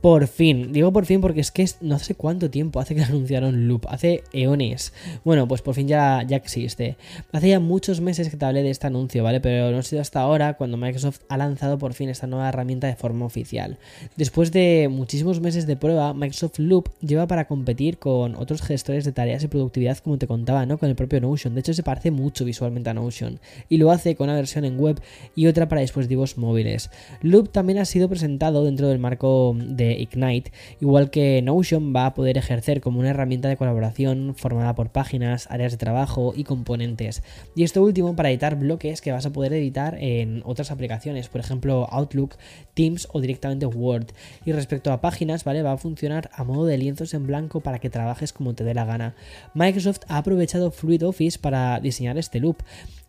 Por 0.00 0.28
fin. 0.28 0.72
Digo 0.72 0.92
por 0.92 1.04
fin 1.04 1.20
porque 1.20 1.42
es 1.42 1.50
que 1.50 1.68
no 1.82 1.98
sé 1.98 2.14
cuánto 2.14 2.50
tiempo 2.50 2.80
hace 2.80 2.94
que 2.94 3.02
anunciaron 3.04 3.68
Loop. 3.68 3.86
Hace 3.88 4.24
eones. 4.32 4.94
Bueno, 5.24 5.46
pues 5.46 5.60
por 5.60 5.74
fin 5.74 5.86
ya, 5.86 6.24
ya 6.26 6.38
existe. 6.38 6.96
Hace 7.32 7.50
ya 7.50 7.60
muchos 7.60 8.00
meses 8.00 8.30
que 8.30 8.38
te 8.38 8.46
hablé 8.46 8.62
de 8.62 8.70
este 8.70 8.86
anuncio, 8.86 9.22
¿vale? 9.22 9.40
Pero 9.40 9.70
no 9.70 9.78
ha 9.78 9.82
sido 9.82 10.00
hasta 10.00 10.20
ahora 10.20 10.54
cuando 10.54 10.78
Microsoft 10.78 11.20
ha 11.28 11.36
lanzado 11.36 11.76
por 11.76 11.92
fin 11.92 12.08
esta 12.08 12.26
nueva 12.26 12.48
herramienta 12.48 12.86
de 12.86 12.96
forma 12.96 13.26
oficial. 13.26 13.78
Después 14.16 14.50
de 14.50 14.88
muchísimos 14.90 15.33
meses 15.40 15.66
de 15.66 15.76
prueba, 15.76 16.14
Microsoft 16.14 16.58
Loop 16.58 16.88
lleva 17.00 17.26
para 17.26 17.46
competir 17.46 17.98
con 17.98 18.34
otros 18.34 18.62
gestores 18.62 19.04
de 19.04 19.12
tareas 19.12 19.42
y 19.44 19.48
productividad, 19.48 19.98
como 19.98 20.18
te 20.18 20.26
contaba, 20.26 20.66
¿no? 20.66 20.78
Con 20.78 20.88
el 20.88 20.96
propio 20.96 21.20
Notion. 21.20 21.54
De 21.54 21.60
hecho, 21.60 21.74
se 21.74 21.82
parece 21.82 22.10
mucho 22.10 22.44
visualmente 22.44 22.90
a 22.90 22.94
Notion. 22.94 23.40
Y 23.68 23.78
lo 23.78 23.90
hace 23.90 24.16
con 24.16 24.28
una 24.28 24.36
versión 24.36 24.64
en 24.64 24.78
web 24.78 25.00
y 25.34 25.46
otra 25.46 25.68
para 25.68 25.80
dispositivos 25.80 26.38
móviles. 26.38 26.90
Loop 27.22 27.50
también 27.50 27.78
ha 27.78 27.84
sido 27.84 28.08
presentado 28.08 28.64
dentro 28.64 28.88
del 28.88 28.98
marco 28.98 29.56
de 29.58 29.92
Ignite, 29.92 30.52
igual 30.80 31.10
que 31.10 31.42
Notion 31.42 31.94
va 31.94 32.06
a 32.06 32.14
poder 32.14 32.38
ejercer 32.38 32.80
como 32.80 33.00
una 33.00 33.10
herramienta 33.10 33.48
de 33.48 33.56
colaboración 33.56 34.34
formada 34.36 34.74
por 34.74 34.90
páginas, 34.90 35.46
áreas 35.50 35.72
de 35.72 35.78
trabajo 35.78 36.32
y 36.36 36.44
componentes. 36.44 37.22
Y 37.54 37.64
esto 37.64 37.82
último 37.82 38.16
para 38.16 38.30
editar 38.30 38.56
bloques 38.58 39.00
que 39.00 39.12
vas 39.12 39.26
a 39.26 39.32
poder 39.32 39.52
editar 39.52 39.96
en 40.00 40.42
otras 40.44 40.70
aplicaciones, 40.70 41.28
por 41.28 41.40
ejemplo 41.40 41.86
Outlook, 41.90 42.36
Teams 42.74 43.08
o 43.12 43.20
directamente 43.20 43.66
Word. 43.66 44.06
Y 44.44 44.52
respecto 44.52 44.92
a 44.92 45.00
páginas, 45.00 45.23
Va 45.24 45.72
a 45.72 45.78
funcionar 45.78 46.30
a 46.34 46.44
modo 46.44 46.66
de 46.66 46.78
lienzos 46.78 47.14
en 47.14 47.26
blanco 47.26 47.60
para 47.60 47.78
que 47.78 47.90
trabajes 47.90 48.32
como 48.32 48.54
te 48.54 48.64
dé 48.64 48.74
la 48.74 48.84
gana. 48.84 49.14
Microsoft 49.54 50.00
ha 50.08 50.18
aprovechado 50.18 50.70
Fluid 50.70 51.06
Office 51.06 51.38
para 51.38 51.80
diseñar 51.80 52.18
este 52.18 52.40
loop. 52.40 52.58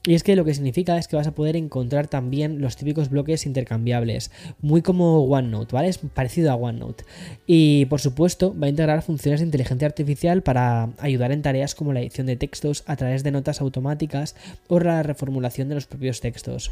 Y 0.07 0.13
es 0.13 0.23
que 0.23 0.35
lo 0.35 0.45
que 0.45 0.53
significa 0.53 0.97
es 0.97 1.07
que 1.07 1.15
vas 1.15 1.25
a 1.25 1.33
poder 1.33 1.55
encontrar 1.55 2.07
también 2.07 2.61
los 2.61 2.75
típicos 2.75 3.09
bloques 3.09 3.47
intercambiables, 3.47 4.29
muy 4.61 4.83
como 4.83 5.23
OneNote, 5.23 5.73
¿vale? 5.73 5.87
Es 5.87 5.97
parecido 5.97 6.51
a 6.51 6.55
OneNote. 6.55 7.05
Y 7.47 7.85
por 7.85 7.99
supuesto 7.99 8.55
va 8.57 8.67
a 8.67 8.69
integrar 8.69 9.01
funciones 9.01 9.39
de 9.39 9.47
inteligencia 9.47 9.87
artificial 9.87 10.43
para 10.43 10.89
ayudar 10.99 11.31
en 11.31 11.41
tareas 11.41 11.73
como 11.73 11.91
la 11.91 12.01
edición 12.01 12.27
de 12.27 12.35
textos 12.35 12.83
a 12.85 12.95
través 12.95 13.23
de 13.23 13.31
notas 13.31 13.61
automáticas 13.61 14.35
o 14.67 14.79
la 14.79 15.01
reformulación 15.01 15.69
de 15.69 15.75
los 15.75 15.87
propios 15.87 16.21
textos. 16.21 16.71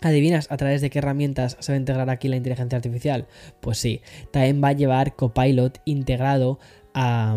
¿Adivinas 0.00 0.46
a 0.50 0.56
través 0.56 0.80
de 0.80 0.90
qué 0.90 1.00
herramientas 1.00 1.56
se 1.60 1.72
va 1.72 1.76
a 1.76 1.78
integrar 1.80 2.08
aquí 2.10 2.28
la 2.28 2.36
inteligencia 2.36 2.76
artificial? 2.76 3.26
Pues 3.60 3.78
sí, 3.78 4.00
también 4.30 4.62
va 4.62 4.68
a 4.68 4.72
llevar 4.72 5.16
Copilot 5.16 5.80
integrado 5.84 6.58
a, 6.94 7.36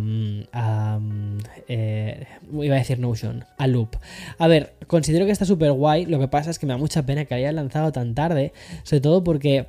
eh, 1.68 2.26
iba 2.52 2.76
a 2.76 2.80
decir 2.80 3.00
Notion, 3.00 3.46
a 3.58 3.68
Loop. 3.68 3.96
A 4.38 4.48
ver, 4.48 4.74
considero 4.88 5.26
que 5.26 5.32
está 5.32 5.46
súper 5.46 5.72
guay, 5.72 6.06
lo 6.06 6.20
que 6.20 6.28
pasa 6.28 6.50
es 6.50 6.60
que 6.60 6.66
me 6.66 6.74
da 6.74 6.78
mucha 6.78 7.06
pena 7.06 7.26
que 7.26 7.36
haya 7.36 7.52
lanzado 7.52 7.92
tan 7.92 8.16
tarde, 8.16 8.54
sobre 8.84 9.02
todo 9.02 9.24
porque 9.24 9.68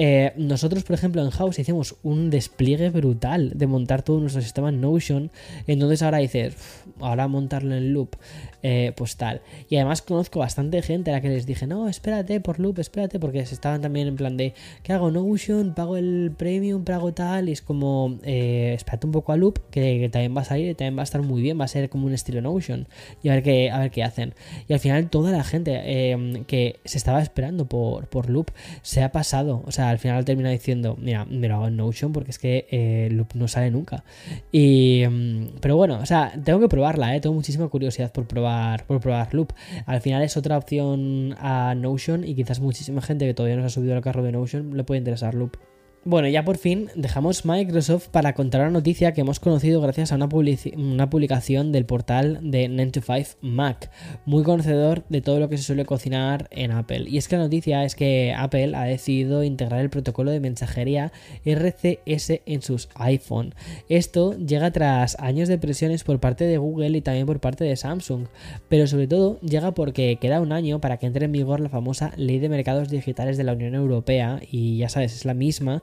eh, 0.00 0.32
nosotros, 0.36 0.84
por 0.84 0.94
ejemplo, 0.94 1.24
en 1.24 1.30
House 1.30 1.58
hicimos 1.58 1.96
un 2.04 2.30
despliegue 2.30 2.88
brutal 2.90 3.50
de 3.56 3.66
montar 3.66 4.02
todo 4.02 4.20
nuestro 4.20 4.40
sistema 4.40 4.68
en 4.68 4.80
Notion. 4.80 5.32
Entonces 5.66 6.02
ahora 6.02 6.18
dices, 6.18 6.54
ahora 7.00 7.26
montarlo 7.26 7.74
en 7.74 7.92
Loop, 7.92 8.14
eh, 8.62 8.92
pues 8.96 9.16
tal. 9.16 9.42
Y 9.68 9.74
además 9.74 10.00
conozco 10.02 10.38
bastante 10.38 10.82
gente 10.82 11.10
a 11.10 11.14
la 11.14 11.20
que 11.20 11.28
les 11.28 11.46
dije, 11.46 11.66
no, 11.66 11.88
espérate 11.88 12.40
por 12.40 12.60
Loop, 12.60 12.78
espérate, 12.78 13.18
porque 13.18 13.44
se 13.44 13.54
estaban 13.54 13.80
también 13.80 14.06
en 14.06 14.14
plan 14.14 14.36
de, 14.36 14.54
¿qué 14.84 14.92
hago? 14.92 15.10
Notion, 15.10 15.74
pago 15.74 15.96
el 15.96 16.32
premium, 16.36 16.84
pago 16.84 17.12
tal. 17.12 17.48
Y 17.48 17.52
es 17.52 17.62
como, 17.62 18.20
eh, 18.22 18.74
espérate 18.76 19.04
un 19.04 19.12
poco 19.12 19.32
a 19.32 19.36
Loop, 19.36 19.58
que, 19.72 20.08
también 20.12 20.36
va 20.36 20.42
a 20.42 20.44
salir 20.44 20.70
y 20.70 20.74
también 20.76 20.96
va 20.96 21.02
a 21.02 21.04
estar 21.10 21.22
muy 21.22 21.42
bien, 21.42 21.58
va 21.58 21.64
a 21.64 21.68
ser 21.68 21.88
como 21.88 22.06
un 22.06 22.12
estilo 22.12 22.40
Notion. 22.40 22.86
Y 23.24 23.30
a 23.30 23.34
ver 23.34 23.42
qué, 23.42 23.72
a 23.72 23.80
ver 23.80 23.90
qué 23.90 24.04
hacen. 24.04 24.34
Y 24.68 24.74
al 24.74 24.78
final 24.78 25.10
toda 25.10 25.32
la 25.32 25.42
gente 25.42 26.44
que 26.46 26.78
se 26.84 26.98
estaba 26.98 27.20
esperando 27.20 27.66
por, 27.66 28.06
por 28.06 28.30
Loop 28.30 28.52
se 28.82 29.02
ha 29.02 29.10
pasado. 29.10 29.64
O 29.66 29.72
sea, 29.72 29.87
al 29.90 29.98
final 29.98 30.24
termina 30.24 30.50
diciendo, 30.50 30.96
mira, 31.00 31.24
me 31.24 31.48
lo 31.48 31.56
hago 31.56 31.68
en 31.68 31.76
Notion 31.76 32.12
porque 32.12 32.30
es 32.30 32.38
que 32.38 32.66
eh, 32.70 33.08
Loop 33.10 33.34
no 33.34 33.48
sale 33.48 33.70
nunca. 33.70 34.04
Y, 34.52 35.04
mm, 35.08 35.58
pero 35.60 35.76
bueno, 35.76 35.98
o 36.00 36.06
sea, 36.06 36.32
tengo 36.44 36.60
que 36.60 36.68
probarla, 36.68 37.14
¿eh? 37.14 37.20
tengo 37.20 37.34
muchísima 37.34 37.68
curiosidad 37.68 38.12
por 38.12 38.26
probar, 38.26 38.84
por 38.86 39.00
probar 39.00 39.34
Loop. 39.34 39.52
Al 39.86 40.00
final 40.00 40.22
es 40.22 40.36
otra 40.36 40.58
opción 40.58 41.34
a 41.38 41.74
Notion 41.74 42.24
y 42.24 42.34
quizás 42.34 42.60
muchísima 42.60 43.02
gente 43.02 43.26
que 43.26 43.34
todavía 43.34 43.56
no 43.56 43.62
se 43.62 43.66
ha 43.66 43.70
subido 43.70 43.94
al 43.94 44.02
carro 44.02 44.22
de 44.22 44.32
Notion 44.32 44.76
le 44.76 44.84
puede 44.84 44.98
interesar 44.98 45.34
Loop. 45.34 45.56
Bueno, 46.04 46.28
ya 46.28 46.44
por 46.44 46.58
fin 46.58 46.88
dejamos 46.94 47.44
Microsoft 47.44 48.08
para 48.08 48.32
contar 48.32 48.62
una 48.62 48.70
noticia 48.70 49.12
que 49.12 49.20
hemos 49.20 49.40
conocido 49.40 49.80
gracias 49.80 50.12
a 50.12 50.14
una, 50.14 50.28
publicación 50.28 51.72
del 51.72 51.86
portal 51.86 52.38
de 52.40 52.70
9to5 52.70 53.36
Mac, 53.42 53.90
muy 54.24 54.44
conocedor 54.44 55.04
de 55.08 55.20
todo 55.20 55.40
lo 55.40 55.48
que 55.48 55.58
se 55.58 55.64
suele 55.64 55.84
cocinar 55.84 56.48
en 56.50 56.70
Apple. 56.70 57.04
Y 57.08 57.18
es 57.18 57.26
que 57.26 57.36
la 57.36 57.42
noticia 57.42 57.84
es 57.84 57.96
que 57.96 58.32
Apple 58.34 58.76
ha 58.76 58.84
decidido 58.84 59.42
integrar 59.42 59.80
el 59.80 59.90
protocolo 59.90 60.30
de 60.30 60.40
mensajería 60.40 61.12
RCS 61.44 62.42
en 62.46 62.62
sus 62.62 62.88
iPhone. 62.94 63.54
Esto 63.88 64.38
llega 64.38 64.70
tras 64.70 65.18
años 65.18 65.48
de 65.48 65.58
presiones 65.58 66.04
por 66.04 66.20
parte 66.20 66.44
de 66.44 66.58
Google 66.58 66.96
y 66.96 67.02
también 67.02 67.26
por 67.26 67.40
parte 67.40 67.64
de 67.64 67.76
Samsung, 67.76 68.28
pero 68.68 68.86
sobre 68.86 69.08
todo 69.08 69.40
llega 69.40 69.74
porque 69.74 70.16
queda 70.20 70.40
un 70.40 70.52
año 70.52 70.80
para 70.80 70.96
que 70.96 71.06
entre 71.06 71.24
en 71.24 71.32
vigor 71.32 71.58
la 71.58 71.68
famosa 71.68 72.12
Ley 72.16 72.38
de 72.38 72.48
Mercados 72.48 72.88
Digitales 72.88 73.36
de 73.36 73.44
la 73.44 73.54
Unión 73.54 73.74
Europea 73.74 74.40
y 74.48 74.78
ya 74.78 74.88
sabes, 74.88 75.14
es 75.14 75.24
la 75.24 75.34
misma 75.34 75.82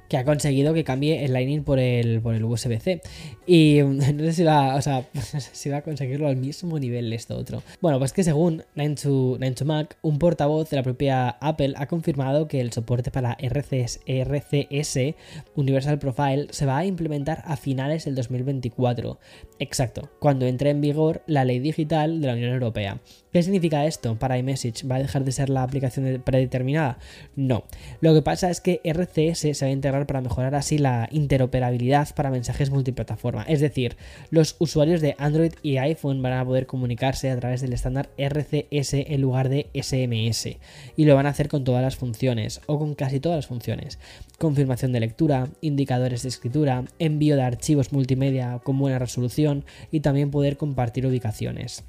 que 0.11 0.17
ha 0.17 0.25
conseguido 0.25 0.73
que 0.73 0.83
cambie 0.83 1.23
el 1.23 1.31
Lightning 1.31 1.63
por 1.63 1.79
el, 1.79 2.19
por 2.19 2.35
el 2.35 2.43
USB-C. 2.43 3.01
Y 3.47 3.79
no 3.85 4.01
sé 4.25 4.33
si 4.33 4.43
va, 4.43 4.75
o 4.75 4.81
sea, 4.81 5.07
si 5.53 5.69
va 5.69 5.77
a 5.77 5.81
conseguirlo 5.83 6.27
al 6.27 6.35
mismo 6.35 6.77
nivel 6.79 7.13
esto 7.13 7.37
otro. 7.37 7.63
Bueno, 7.79 7.97
pues 7.97 8.11
que 8.11 8.25
según 8.25 8.65
9 8.75 9.37
Mac, 9.63 9.95
un 10.01 10.19
portavoz 10.19 10.69
de 10.69 10.75
la 10.75 10.83
propia 10.83 11.29
Apple 11.29 11.75
ha 11.77 11.87
confirmado 11.87 12.49
que 12.49 12.59
el 12.59 12.73
soporte 12.73 13.09
para 13.09 13.37
RCS, 13.39 14.01
RCS 14.05 15.15
Universal 15.55 15.97
Profile 15.97 16.47
se 16.49 16.65
va 16.65 16.79
a 16.79 16.85
implementar 16.85 17.43
a 17.45 17.55
finales 17.55 18.03
del 18.03 18.15
2024. 18.15 19.17
Exacto, 19.59 20.09
cuando 20.19 20.45
entre 20.45 20.71
en 20.71 20.81
vigor 20.81 21.23
la 21.25 21.45
ley 21.45 21.59
digital 21.59 22.19
de 22.19 22.27
la 22.27 22.33
Unión 22.33 22.51
Europea. 22.51 22.99
¿Qué 23.31 23.41
significa 23.43 23.85
esto 23.85 24.19
para 24.19 24.37
iMessage? 24.37 24.89
¿Va 24.89 24.95
a 24.95 24.99
dejar 24.99 25.23
de 25.23 25.31
ser 25.31 25.49
la 25.49 25.63
aplicación 25.63 26.21
predeterminada? 26.25 26.97
No. 27.37 27.63
Lo 28.01 28.13
que 28.13 28.21
pasa 28.21 28.49
es 28.49 28.59
que 28.59 28.81
RCS 28.83 29.57
se 29.57 29.65
va 29.65 29.69
a 29.69 29.71
integrar 29.71 30.00
para 30.05 30.21
mejorar 30.21 30.55
así 30.55 30.77
la 30.77 31.07
interoperabilidad 31.11 32.13
para 32.15 32.31
mensajes 32.31 32.69
multiplataforma. 32.69 33.43
Es 33.43 33.59
decir, 33.59 33.97
los 34.29 34.55
usuarios 34.59 35.01
de 35.01 35.15
Android 35.17 35.53
y 35.63 35.77
iPhone 35.77 36.21
van 36.21 36.33
a 36.33 36.45
poder 36.45 36.65
comunicarse 36.65 37.29
a 37.29 37.39
través 37.39 37.61
del 37.61 37.73
estándar 37.73 38.09
RCS 38.17 38.93
en 38.93 39.21
lugar 39.21 39.49
de 39.49 39.69
SMS. 39.73 40.57
Y 40.95 41.05
lo 41.05 41.15
van 41.15 41.25
a 41.25 41.29
hacer 41.29 41.47
con 41.47 41.63
todas 41.63 41.81
las 41.81 41.95
funciones, 41.95 42.61
o 42.65 42.79
con 42.79 42.95
casi 42.95 43.19
todas 43.19 43.37
las 43.37 43.47
funciones. 43.47 43.99
Confirmación 44.37 44.91
de 44.91 44.99
lectura, 44.99 45.47
indicadores 45.61 46.23
de 46.23 46.29
escritura, 46.29 46.83
envío 46.99 47.35
de 47.35 47.43
archivos 47.43 47.91
multimedia 47.91 48.59
con 48.63 48.77
buena 48.77 48.99
resolución 48.99 49.65
y 49.91 50.01
también 50.01 50.31
poder 50.31 50.57
compartir 50.57 51.05
ubicaciones. 51.05 51.83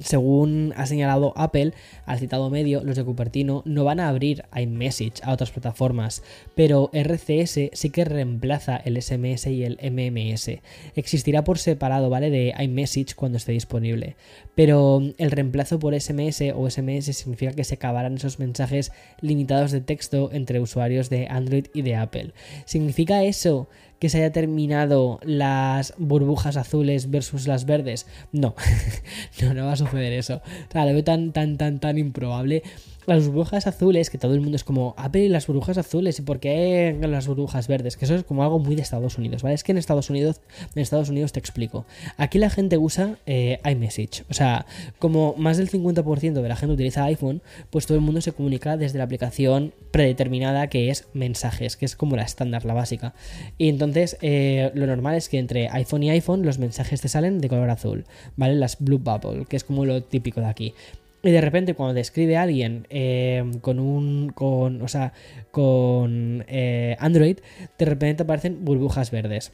Según 0.00 0.72
ha 0.76 0.86
señalado 0.86 1.32
Apple, 1.36 1.72
al 2.06 2.18
citado 2.18 2.50
medio, 2.50 2.82
los 2.82 2.96
de 2.96 3.04
Cupertino 3.04 3.62
no 3.64 3.84
van 3.84 4.00
a 4.00 4.08
abrir 4.08 4.44
iMessage 4.54 5.22
a 5.22 5.32
otras 5.32 5.50
plataformas, 5.50 6.22
pero 6.54 6.90
RCS 6.92 7.70
sí 7.72 7.90
que 7.90 8.04
reemplaza 8.04 8.76
el 8.76 9.00
SMS 9.00 9.46
y 9.46 9.64
el 9.64 9.78
MMS. 9.82 10.50
Existirá 10.94 11.44
por 11.44 11.58
separado, 11.58 12.10
¿vale? 12.10 12.30
De 12.30 12.54
iMessage 12.58 13.14
cuando 13.14 13.38
esté 13.38 13.52
disponible. 13.52 14.16
Pero 14.54 15.02
el 15.18 15.30
reemplazo 15.30 15.78
por 15.78 15.98
SMS 15.98 16.42
o 16.54 16.68
SMS 16.68 17.16
significa 17.16 17.52
que 17.52 17.64
se 17.64 17.74
acabarán 17.74 18.16
esos 18.16 18.38
mensajes 18.38 18.92
limitados 19.20 19.70
de 19.70 19.80
texto 19.80 20.30
entre 20.32 20.60
usuarios 20.60 21.10
de 21.10 21.26
Android 21.28 21.66
y 21.74 21.82
de 21.82 21.96
Apple. 21.96 22.32
¿Significa 22.64 23.24
eso 23.24 23.68
que 24.02 24.08
se 24.08 24.18
haya 24.18 24.32
terminado 24.32 25.20
las 25.22 25.94
burbujas 25.96 26.56
azules 26.56 27.08
versus 27.08 27.46
las 27.46 27.66
verdes. 27.66 28.08
No, 28.32 28.56
no, 29.40 29.54
no 29.54 29.66
va 29.66 29.74
a 29.74 29.76
suceder 29.76 30.12
eso. 30.12 30.42
O 30.68 30.72
sea, 30.72 30.86
lo 30.86 30.92
veo 30.92 31.04
tan, 31.04 31.30
tan, 31.30 31.56
tan, 31.56 31.78
tan 31.78 31.98
improbable 31.98 32.64
las 33.06 33.26
burbujas 33.26 33.66
azules, 33.66 34.10
que 34.10 34.18
todo 34.18 34.34
el 34.34 34.40
mundo 34.40 34.56
es 34.56 34.64
como, 34.64 34.94
Apple 34.96 35.24
y 35.24 35.28
las 35.28 35.46
burbujas 35.46 35.78
azules, 35.78 36.18
¿y 36.18 36.22
por 36.22 36.40
qué 36.40 36.96
las 37.00 37.26
burbujas 37.26 37.68
verdes? 37.68 37.96
Que 37.96 38.04
eso 38.04 38.14
es 38.14 38.24
como 38.24 38.42
algo 38.42 38.58
muy 38.58 38.76
de 38.76 38.82
Estados 38.82 39.18
Unidos, 39.18 39.42
¿vale? 39.42 39.54
Es 39.54 39.64
que 39.64 39.72
en 39.72 39.78
Estados 39.78 40.10
Unidos, 40.10 40.40
en 40.74 40.82
Estados 40.82 41.08
Unidos 41.08 41.32
te 41.32 41.40
explico. 41.40 41.84
Aquí 42.16 42.38
la 42.38 42.50
gente 42.50 42.78
usa 42.78 43.16
eh, 43.26 43.58
iMessage. 43.64 44.24
O 44.30 44.34
sea, 44.34 44.66
como 44.98 45.34
más 45.36 45.56
del 45.56 45.70
50% 45.70 46.32
de 46.42 46.48
la 46.48 46.56
gente 46.56 46.74
utiliza 46.74 47.04
iPhone, 47.04 47.42
pues 47.70 47.86
todo 47.86 47.96
el 47.96 48.04
mundo 48.04 48.20
se 48.20 48.32
comunica 48.32 48.76
desde 48.76 48.98
la 48.98 49.04
aplicación 49.04 49.72
predeterminada 49.90 50.68
que 50.68 50.90
es 50.90 51.06
mensajes, 51.12 51.76
que 51.76 51.84
es 51.84 51.96
como 51.96 52.16
la 52.16 52.22
estándar, 52.22 52.64
la 52.64 52.74
básica. 52.74 53.14
Y 53.58 53.68
entonces, 53.68 54.16
eh, 54.22 54.70
lo 54.74 54.86
normal 54.86 55.16
es 55.16 55.28
que 55.28 55.38
entre 55.38 55.68
iPhone 55.68 56.02
y 56.02 56.10
iPhone 56.10 56.44
los 56.44 56.58
mensajes 56.58 57.00
te 57.00 57.08
salen 57.08 57.40
de 57.40 57.48
color 57.48 57.70
azul, 57.70 58.04
¿vale? 58.36 58.54
Las 58.54 58.78
Blue 58.78 58.98
Bubble, 58.98 59.46
que 59.46 59.56
es 59.56 59.64
como 59.64 59.84
lo 59.84 60.02
típico 60.02 60.40
de 60.40 60.46
aquí. 60.46 60.74
Y 61.22 61.30
de 61.30 61.40
repente 61.40 61.74
cuando 61.74 61.94
te 61.94 62.00
escribe 62.00 62.36
alguien 62.36 62.86
eh, 62.90 63.44
con 63.60 63.78
un. 63.78 64.30
con. 64.30 64.82
O 64.82 64.88
sea, 64.88 65.12
con 65.50 66.44
eh, 66.48 66.96
Android, 66.98 67.38
de 67.78 67.84
repente 67.84 68.16
te 68.16 68.22
aparecen 68.24 68.64
burbujas 68.64 69.10
verdes. 69.10 69.52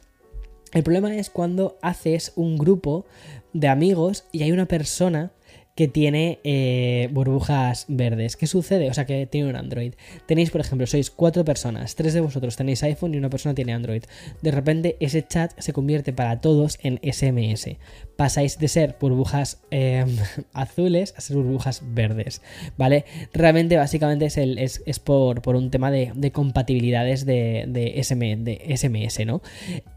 El 0.73 0.83
problema 0.83 1.15
es 1.15 1.29
cuando 1.29 1.77
haces 1.81 2.33
un 2.35 2.57
grupo 2.57 3.05
de 3.53 3.67
amigos 3.67 4.25
y 4.31 4.43
hay 4.43 4.51
una 4.51 4.67
persona 4.67 5.31
que 5.79 5.87
tiene 5.87 6.39
eh, 6.43 7.07
burbujas 7.13 7.85
verdes. 7.87 8.35
¿Qué 8.35 8.47
sucede? 8.47 8.89
O 8.89 8.93
sea, 8.93 9.05
que 9.05 9.25
tiene 9.27 9.49
un 9.49 9.55
Android. 9.55 9.93
Tenéis, 10.25 10.49
por 10.51 10.59
ejemplo, 10.59 10.85
sois 10.85 11.09
cuatro 11.09 11.45
personas, 11.45 11.95
tres 11.95 12.13
de 12.13 12.19
vosotros 12.19 12.57
tenéis 12.57 12.83
iPhone 12.83 13.13
y 13.13 13.17
una 13.17 13.29
persona 13.29 13.55
tiene 13.55 13.71
Android. 13.71 14.03
De 14.41 14.51
repente 14.51 14.97
ese 14.99 15.25
chat 15.25 15.57
se 15.57 15.71
convierte 15.71 16.11
para 16.11 16.41
todos 16.41 16.79
en 16.83 16.99
SMS. 17.01 17.77
Pasáis 18.17 18.59
de 18.59 18.67
ser 18.67 18.97
burbujas 18.99 19.61
em, 19.71 20.17
azules 20.51 21.13
a 21.15 21.21
ser 21.21 21.37
burbujas 21.37 21.81
verdes, 21.93 22.41
¿vale? 22.75 23.05
Realmente, 23.31 23.77
básicamente 23.77 24.25
es, 24.25 24.35
el, 24.35 24.57
es, 24.57 24.99
por, 24.99 25.41
por, 25.41 25.55
un 25.55 25.71
tema 25.71 25.91
de, 25.91 26.31
compatibilidades 26.33 27.25
de, 27.25 27.63
de, 27.69 27.93
de 27.93 28.75
SMS, 28.75 29.25
¿no? 29.25 29.41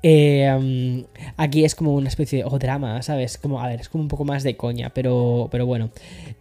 Em, 0.04 1.06
aquí 1.36 1.64
es 1.64 1.74
como 1.74 1.92
una 1.94 2.06
especie 2.06 2.44
de 2.44 2.58
drama, 2.60 3.02
¿sabes? 3.02 3.36
Como, 3.36 3.60
a 3.60 3.66
ver, 3.66 3.80
es 3.80 3.88
como 3.88 4.02
un 4.02 4.08
poco 4.08 4.24
más 4.24 4.44
de 4.44 4.56
coña, 4.56 4.90
pero, 4.94 5.48
pero 5.50 5.66
bueno. 5.66 5.72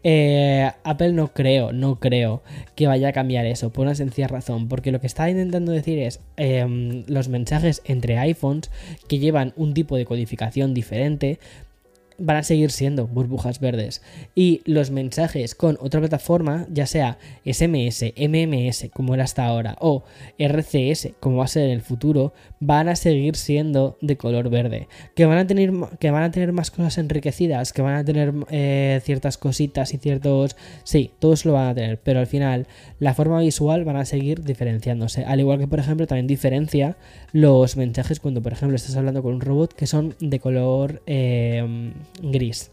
Eh, 0.04 0.72
Apple 0.84 1.14
no 1.14 1.28
creo, 1.28 1.72
no 1.74 2.00
creo 2.00 2.42
que 2.76 2.88
vaya 2.88 3.10
a 3.10 3.14
cambiar 3.14 3.46
eso, 3.46 3.72
por 3.72 3.86
una 3.86 3.96
sencilla 3.96 4.28
razón, 4.28 4.68
porque 4.68 4.92
lo 4.92 5.00
que 5.00 5.08
está 5.08 5.30
intentando 5.30 5.72
decir 5.72 6.00
es 6.00 6.20
em, 6.38 7.04
los 7.08 7.30
mensajes 7.30 7.82
entre 7.86 8.18
iPhones 8.18 8.72
que 9.08 9.20
llevan 9.20 9.54
un 9.56 9.74
tipo 9.74 9.96
de 9.98 10.06
codificación 10.06 10.74
diferente, 10.74 11.40
van 12.18 12.38
a 12.38 12.44
seguir 12.44 12.72
siendo 12.72 13.08
burbujas 13.08 13.60
verdes. 13.60 14.02
Y 14.36 14.62
los 14.66 14.92
mensajes 14.92 15.56
con 15.56 15.78
otra 15.82 16.00
plataforma, 16.00 16.68
ya 16.72 16.86
sea 16.86 17.18
SMS, 17.46 18.14
MMS, 18.18 18.90
como 18.94 19.14
era 19.14 19.24
hasta 19.24 19.46
ahora, 19.46 19.76
o 19.80 20.04
RCS, 20.38 21.10
como 21.20 21.38
va 21.38 21.46
a 21.46 21.48
ser 21.48 21.66
en 21.66 21.72
el 21.72 21.82
futuro, 21.82 22.34
van 22.60 22.90
a 22.90 22.96
seguir 22.96 23.36
siendo 23.36 23.98
de 24.02 24.18
color 24.18 24.50
verde. 24.50 24.88
Que 25.16 25.26
van 25.26 25.38
a 25.38 25.48
tener, 25.48 25.72
que 26.00 26.12
van 26.12 26.24
a 26.24 26.32
tener 26.32 26.52
más 26.54 26.72
cosas 26.72 26.98
enriquecidas, 26.98 27.74
que 27.74 27.82
van 27.82 27.96
a 27.96 28.06
tener 28.06 28.34
eh, 28.50 29.02
ciertas 29.04 29.38
cositas 29.38 29.94
y 29.94 29.98
ciertos... 29.98 30.56
Sí, 30.84 31.12
todos 31.20 31.46
lo 31.46 31.54
van 31.54 31.70
a 31.70 31.76
tener, 31.76 32.00
pero 32.00 32.20
al 32.20 32.28
final 32.28 32.68
la 33.00 33.14
forma 33.14 33.40
visual 33.40 33.84
van 33.86 33.98
a 33.98 34.06
seguir 34.06 34.44
diferenciándose. 34.44 35.26
Al 35.26 35.40
igual 35.40 35.60
que, 35.60 35.68
por 35.68 35.80
ejemplo, 35.80 36.08
también 36.08 36.28
diferencia 36.28 36.98
los 37.32 37.78
mensajes 37.78 38.20
cuando, 38.20 38.42
por 38.42 38.54
ejemplo, 38.54 38.76
estás 38.76 38.96
hablando 38.96 39.24
con 39.24 39.34
un 39.36 39.42
robot 39.42 39.74
que 39.74 39.88
son 39.88 40.16
de 40.20 40.40
color... 40.40 41.02
Eh, 41.06 41.92
gris. 42.22 42.72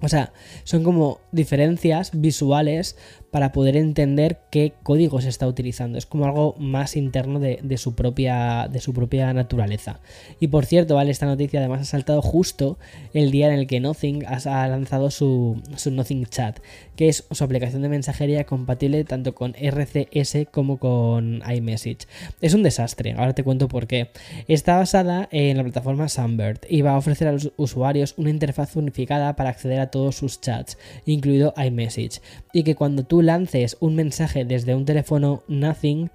O 0.00 0.08
sea, 0.08 0.32
son 0.64 0.84
como 0.84 1.20
diferencias 1.32 2.12
visuales 2.14 2.96
para 3.30 3.52
poder 3.52 3.76
entender 3.76 4.40
qué 4.50 4.72
código 4.82 5.20
se 5.20 5.28
está 5.28 5.46
utilizando. 5.46 5.98
Es 5.98 6.06
como 6.06 6.24
algo 6.24 6.54
más 6.58 6.96
interno 6.96 7.40
de, 7.40 7.76
su, 7.76 7.94
propia, 7.94 8.68
de 8.70 8.80
su 8.80 8.94
propia 8.94 9.32
naturaleza. 9.32 10.00
Y 10.40 10.48
por 10.48 10.64
cierto, 10.66 10.94
vale, 10.94 11.10
esta 11.10 11.26
noticia 11.26 11.60
además 11.60 11.82
ha 11.82 11.84
saltado 11.84 12.22
justo 12.22 12.78
el 13.12 13.30
día 13.30 13.48
en 13.48 13.58
el 13.58 13.66
que 13.66 13.80
Nothing 13.80 14.24
ha 14.26 14.68
lanzado 14.68 15.10
su, 15.10 15.62
su 15.76 15.90
Nothing 15.90 16.26
Chat, 16.26 16.60
que 16.96 17.08
es 17.08 17.26
su 17.30 17.44
aplicación 17.44 17.82
de 17.82 17.88
mensajería 17.88 18.44
compatible 18.44 19.04
tanto 19.04 19.34
con 19.34 19.54
RCS 19.54 20.48
como 20.50 20.78
con 20.78 21.42
iMessage. 21.48 22.06
Es 22.40 22.54
un 22.54 22.62
desastre, 22.62 23.12
ahora 23.12 23.34
te 23.34 23.44
cuento 23.44 23.68
por 23.68 23.86
qué. 23.86 24.10
Está 24.46 24.76
basada 24.76 25.28
en 25.30 25.56
la 25.56 25.62
plataforma 25.62 26.08
Sunbird 26.08 26.60
y 26.68 26.82
va 26.82 26.92
a 26.92 26.98
ofrecer 26.98 27.28
a 27.28 27.32
los 27.32 27.52
usuarios 27.56 28.14
una 28.16 28.30
interfaz 28.30 28.76
unificada 28.76 29.36
para 29.36 29.50
acceder 29.50 29.80
a 29.80 29.90
todos 29.90 30.16
sus 30.16 30.40
chats, 30.40 30.78
incluido 31.04 31.54
iMessage, 31.56 32.20
y 32.52 32.62
que 32.62 32.74
cuando 32.74 33.04
tú 33.04 33.17
lances 33.22 33.76
un 33.80 33.94
mensaje 33.94 34.44
desde 34.44 34.74
un 34.74 34.84
teléfono 34.84 35.42
Nothing, 35.48 36.10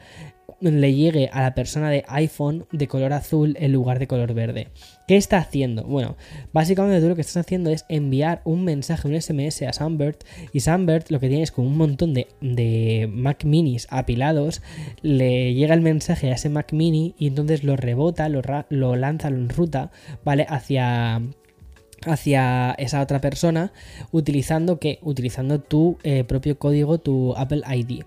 le 0.72 0.94
llegue 0.94 1.30
a 1.34 1.42
la 1.42 1.56
persona 1.56 1.90
de 1.90 2.06
iPhone 2.08 2.66
de 2.72 2.88
color 2.88 3.14
azul 3.14 3.58
en 3.60 3.72
lugar 3.74 4.00
de 4.00 4.08
color 4.08 4.34
verde. 4.34 4.70
¿Qué 5.08 5.18
está 5.18 5.38
haciendo? 5.38 5.84
Bueno, 5.84 6.16
básicamente 6.54 7.02
tú 7.02 7.10
lo 7.10 7.16
que 7.16 7.22
estás 7.22 7.38
haciendo 7.38 7.70
es 7.70 7.86
enviar 7.90 8.42
un 8.46 8.64
mensaje, 8.64 9.08
un 9.08 9.20
SMS 9.20 9.64
a 9.64 9.74
Sunbird 9.74 10.18
y 10.54 10.62
Sunbird 10.62 11.06
lo 11.10 11.20
que 11.20 11.28
tiene 11.28 11.44
es 11.44 11.52
con 11.52 11.68
un 11.68 11.78
montón 11.78 12.14
de, 12.14 13.10
Mac 13.12 13.44
minis 13.44 13.88
apilados, 13.90 14.62
le 15.02 15.54
llega 15.54 15.74
el 15.74 15.82
mensaje 15.82 16.32
a 16.32 16.36
ese 16.36 16.50
Mac 16.50 16.72
mini 16.72 17.16
y 17.18 17.28
entonces 17.28 17.64
lo 17.64 17.76
rebota, 17.76 18.30
lo, 18.30 18.42
lo 18.70 18.96
lanza, 18.96 19.30
lo 19.30 19.38
enruta, 19.38 19.92
¿vale? 20.24 20.46
Hacia 20.48 21.22
hacia 22.06 22.76
esa 22.78 23.02
otra 23.02 23.22
persona 23.22 23.72
utilizando 24.12 24.80
que 24.80 25.00
utilizando 25.02 25.60
tu 25.60 25.98
eh, 26.04 26.24
propio 26.24 26.58
código 26.58 26.98
tu 26.98 27.34
Apple 27.36 27.64
ID 27.68 28.04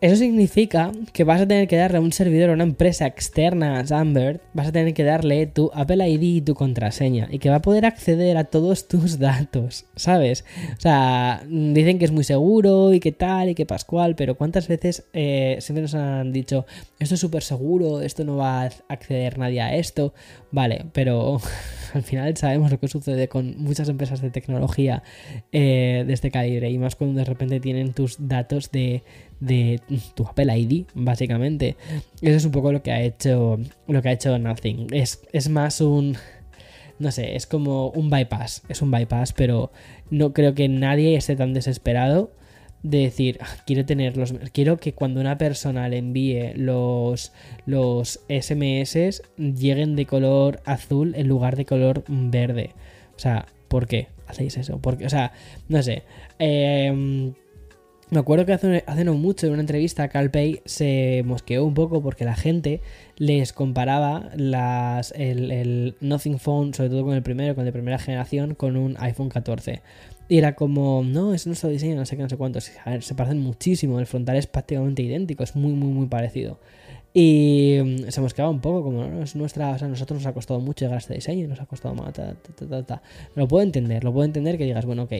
eso 0.00 0.16
significa 0.16 0.92
que 1.12 1.24
vas 1.24 1.42
a 1.42 1.46
tener 1.46 1.68
que 1.68 1.76
darle 1.76 1.98
a 1.98 2.00
un 2.00 2.12
servidor 2.12 2.50
a 2.50 2.54
una 2.54 2.64
empresa 2.64 3.06
externa 3.06 3.78
a 3.78 3.86
Sunbird, 3.86 4.40
vas 4.54 4.68
a 4.68 4.72
tener 4.72 4.94
que 4.94 5.04
darle 5.04 5.46
tu 5.46 5.70
Apple 5.74 6.08
ID 6.08 6.22
y 6.22 6.40
tu 6.40 6.54
contraseña 6.54 7.28
y 7.30 7.38
que 7.38 7.50
va 7.50 7.56
a 7.56 7.62
poder 7.62 7.84
acceder 7.84 8.38
a 8.38 8.44
todos 8.44 8.88
tus 8.88 9.18
datos, 9.18 9.84
¿sabes? 9.96 10.44
O 10.78 10.80
sea, 10.80 11.42
dicen 11.46 11.98
que 11.98 12.06
es 12.06 12.12
muy 12.12 12.24
seguro 12.24 12.94
y 12.94 13.00
que 13.00 13.12
tal 13.12 13.50
y 13.50 13.54
que 13.54 13.66
pascual, 13.66 14.16
pero 14.16 14.36
¿cuántas 14.36 14.68
veces 14.68 15.04
eh, 15.12 15.58
siempre 15.60 15.82
nos 15.82 15.94
han 15.94 16.32
dicho 16.32 16.64
esto 16.98 17.14
es 17.14 17.20
súper 17.20 17.42
seguro, 17.42 18.00
esto 18.00 18.24
no 18.24 18.36
va 18.36 18.62
a 18.62 18.70
acceder 18.88 19.38
nadie 19.38 19.60
a 19.60 19.76
esto? 19.76 20.14
Vale, 20.50 20.86
pero 20.92 21.40
al 21.94 22.02
final 22.02 22.36
sabemos 22.38 22.70
lo 22.70 22.80
que 22.80 22.88
sucede 22.88 23.28
con 23.28 23.56
muchas 23.58 23.88
empresas 23.90 24.22
de 24.22 24.30
tecnología 24.30 25.02
eh, 25.52 26.04
de 26.06 26.12
este 26.12 26.30
calibre 26.30 26.70
y 26.70 26.78
más 26.78 26.96
cuando 26.96 27.18
de 27.18 27.24
repente 27.24 27.60
tienen 27.60 27.92
tus 27.92 28.16
datos 28.18 28.70
de 28.70 29.02
de 29.40 29.80
tu 30.14 30.26
Apple 30.26 30.56
ID, 30.56 30.84
básicamente. 30.94 31.76
Eso 32.20 32.36
es 32.36 32.44
un 32.44 32.52
poco 32.52 32.72
lo 32.72 32.82
que 32.82 32.92
ha 32.92 33.02
hecho, 33.02 33.58
lo 33.88 34.02
que 34.02 34.08
ha 34.08 34.12
hecho 34.12 34.38
Nothing. 34.38 34.88
Es, 34.92 35.22
es 35.32 35.48
más 35.48 35.80
un... 35.80 36.16
No 36.98 37.10
sé, 37.10 37.34
es 37.34 37.46
como 37.46 37.88
un 37.88 38.10
bypass. 38.10 38.62
Es 38.68 38.82
un 38.82 38.90
bypass, 38.90 39.32
pero 39.32 39.72
no 40.10 40.34
creo 40.34 40.54
que 40.54 40.68
nadie 40.68 41.16
esté 41.16 41.34
tan 41.34 41.54
desesperado 41.54 42.30
de 42.82 42.98
decir, 42.98 43.38
ah, 43.40 43.56
quiero 43.66 43.84
tenerlos, 43.84 44.34
quiero 44.52 44.78
que 44.78 44.94
cuando 44.94 45.20
una 45.20 45.36
persona 45.38 45.88
le 45.88 45.98
envíe 45.98 46.52
los, 46.56 47.32
los 47.66 48.20
SMS 48.28 49.22
lleguen 49.36 49.96
de 49.96 50.06
color 50.06 50.60
azul 50.64 51.14
en 51.16 51.28
lugar 51.28 51.56
de 51.56 51.64
color 51.64 52.04
verde. 52.08 52.70
O 53.16 53.18
sea, 53.18 53.46
¿por 53.68 53.86
qué 53.86 54.08
hacéis 54.26 54.56
eso? 54.56 54.78
Porque, 54.78 55.06
o 55.06 55.10
sea, 55.10 55.32
no 55.68 55.82
sé. 55.82 56.02
Eh, 56.38 57.32
me 58.10 58.18
acuerdo 58.18 58.44
que 58.46 58.52
hace, 58.52 58.84
hace, 58.86 59.04
no 59.04 59.14
mucho 59.14 59.46
en 59.46 59.52
una 59.52 59.60
entrevista 59.60 60.08
Calpay 60.08 60.62
se 60.64 61.22
mosqueó 61.24 61.64
un 61.64 61.74
poco 61.74 62.02
porque 62.02 62.24
la 62.24 62.34
gente 62.34 62.80
les 63.16 63.52
comparaba 63.52 64.30
las, 64.34 65.12
el, 65.16 65.50
el, 65.50 65.94
Nothing 66.00 66.38
Phone, 66.38 66.74
sobre 66.74 66.90
todo 66.90 67.04
con 67.04 67.14
el 67.14 67.22
primero, 67.22 67.54
con 67.54 67.62
el 67.62 67.66
de 67.66 67.72
primera 67.72 67.98
generación, 67.98 68.54
con 68.54 68.76
un 68.76 68.96
iPhone 68.98 69.28
14. 69.28 69.82
Y 70.28 70.38
era 70.38 70.54
como, 70.54 71.02
no, 71.04 71.34
es 71.34 71.46
nuestro 71.46 71.68
diseño, 71.68 71.96
no 71.96 72.06
sé 72.06 72.16
qué, 72.16 72.22
no 72.22 72.28
sé 72.28 72.36
cuántos. 72.36 72.70
A 72.84 72.90
ver, 72.90 73.02
se 73.02 73.14
parecen 73.14 73.40
muchísimo, 73.40 73.98
el 73.98 74.06
frontal 74.06 74.36
es 74.36 74.46
prácticamente 74.46 75.02
idéntico, 75.02 75.42
es 75.42 75.56
muy, 75.56 75.72
muy, 75.72 75.90
muy 75.90 76.06
parecido. 76.06 76.58
Y 77.12 77.78
mm, 77.82 78.10
se 78.10 78.20
hemos 78.20 78.34
quedado 78.34 78.52
un 78.52 78.60
poco 78.60 78.84
como, 78.84 79.04
¿no? 79.04 79.22
Es 79.22 79.34
nuestra, 79.34 79.70
o 79.70 79.78
sea, 79.78 79.86
a 79.86 79.90
nosotros 79.90 80.20
nos 80.20 80.26
ha 80.26 80.32
costado 80.32 80.60
mucho 80.60 80.84
llegar 80.84 80.96
a 80.96 80.98
este 80.98 81.14
diseño, 81.14 81.48
nos 81.48 81.60
ha 81.60 81.66
costado 81.66 81.94
más, 81.94 82.14
Lo 83.34 83.48
puedo 83.48 83.62
entender, 83.62 84.04
lo 84.04 84.12
puedo 84.12 84.24
entender 84.24 84.58
que 84.58 84.64
digas, 84.64 84.86
bueno, 84.86 85.04
ok, 85.04 85.12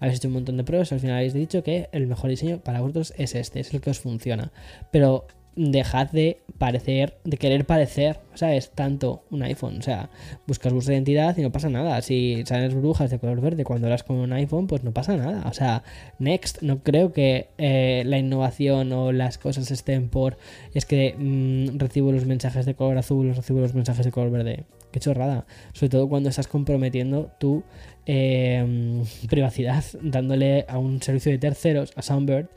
habéis 0.00 0.18
hecho 0.18 0.28
un 0.28 0.34
montón 0.34 0.56
de 0.56 0.64
pruebas, 0.64 0.92
al 0.92 1.00
final 1.00 1.16
habéis 1.16 1.32
dicho 1.32 1.62
que 1.62 1.88
el 1.92 2.06
mejor 2.06 2.30
diseño 2.30 2.58
para 2.58 2.80
vosotros 2.80 3.14
es 3.16 3.34
este, 3.34 3.60
es 3.60 3.72
el 3.72 3.80
que 3.80 3.90
os 3.90 3.98
funciona. 3.98 4.52
Pero 4.90 5.26
dejad 5.58 6.10
de 6.12 6.38
parecer, 6.56 7.18
de 7.24 7.36
querer 7.36 7.66
parecer, 7.66 8.20
¿sabes? 8.34 8.70
Tanto 8.70 9.24
un 9.30 9.42
iPhone. 9.42 9.78
O 9.78 9.82
sea, 9.82 10.08
buscas 10.46 10.72
vuestra 10.72 10.94
identidad 10.94 11.36
y 11.36 11.42
no 11.42 11.50
pasa 11.50 11.68
nada. 11.68 12.00
Si 12.00 12.44
sales 12.46 12.74
brujas 12.74 13.10
de 13.10 13.18
color 13.18 13.40
verde 13.40 13.64
cuando 13.64 13.88
hablas 13.88 14.04
con 14.04 14.16
un 14.16 14.32
iPhone, 14.32 14.68
pues 14.68 14.84
no 14.84 14.92
pasa 14.92 15.16
nada. 15.16 15.48
O 15.48 15.52
sea, 15.52 15.82
next, 16.18 16.62
no 16.62 16.82
creo 16.82 17.12
que 17.12 17.48
eh, 17.58 18.04
la 18.06 18.18
innovación 18.18 18.92
o 18.92 19.12
las 19.12 19.38
cosas 19.38 19.70
estén 19.70 20.08
por. 20.08 20.38
Es 20.74 20.86
que 20.86 21.14
mm, 21.18 21.78
recibo 21.78 22.12
los 22.12 22.24
mensajes 22.24 22.64
de 22.64 22.74
color 22.74 22.96
azul, 22.98 23.34
recibo 23.34 23.60
los 23.60 23.74
mensajes 23.74 24.04
de 24.04 24.12
color 24.12 24.30
verde. 24.30 24.64
Qué 24.92 25.00
chorrada. 25.00 25.44
Sobre 25.72 25.90
todo 25.90 26.08
cuando 26.08 26.28
estás 26.28 26.46
comprometiendo 26.46 27.32
tu 27.40 27.64
em, 28.06 29.04
privacidad, 29.28 29.84
dándole 30.02 30.66
a 30.68 30.78
un 30.78 31.02
servicio 31.02 31.32
de 31.32 31.38
terceros, 31.38 31.92
a 31.96 32.02
Soundbird, 32.02 32.48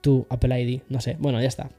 tu 0.00 0.26
Apple 0.28 0.60
ID. 0.60 0.82
No 0.88 1.00
sé. 1.00 1.16
Bueno, 1.20 1.40
ya 1.40 1.48
está. 1.48 1.70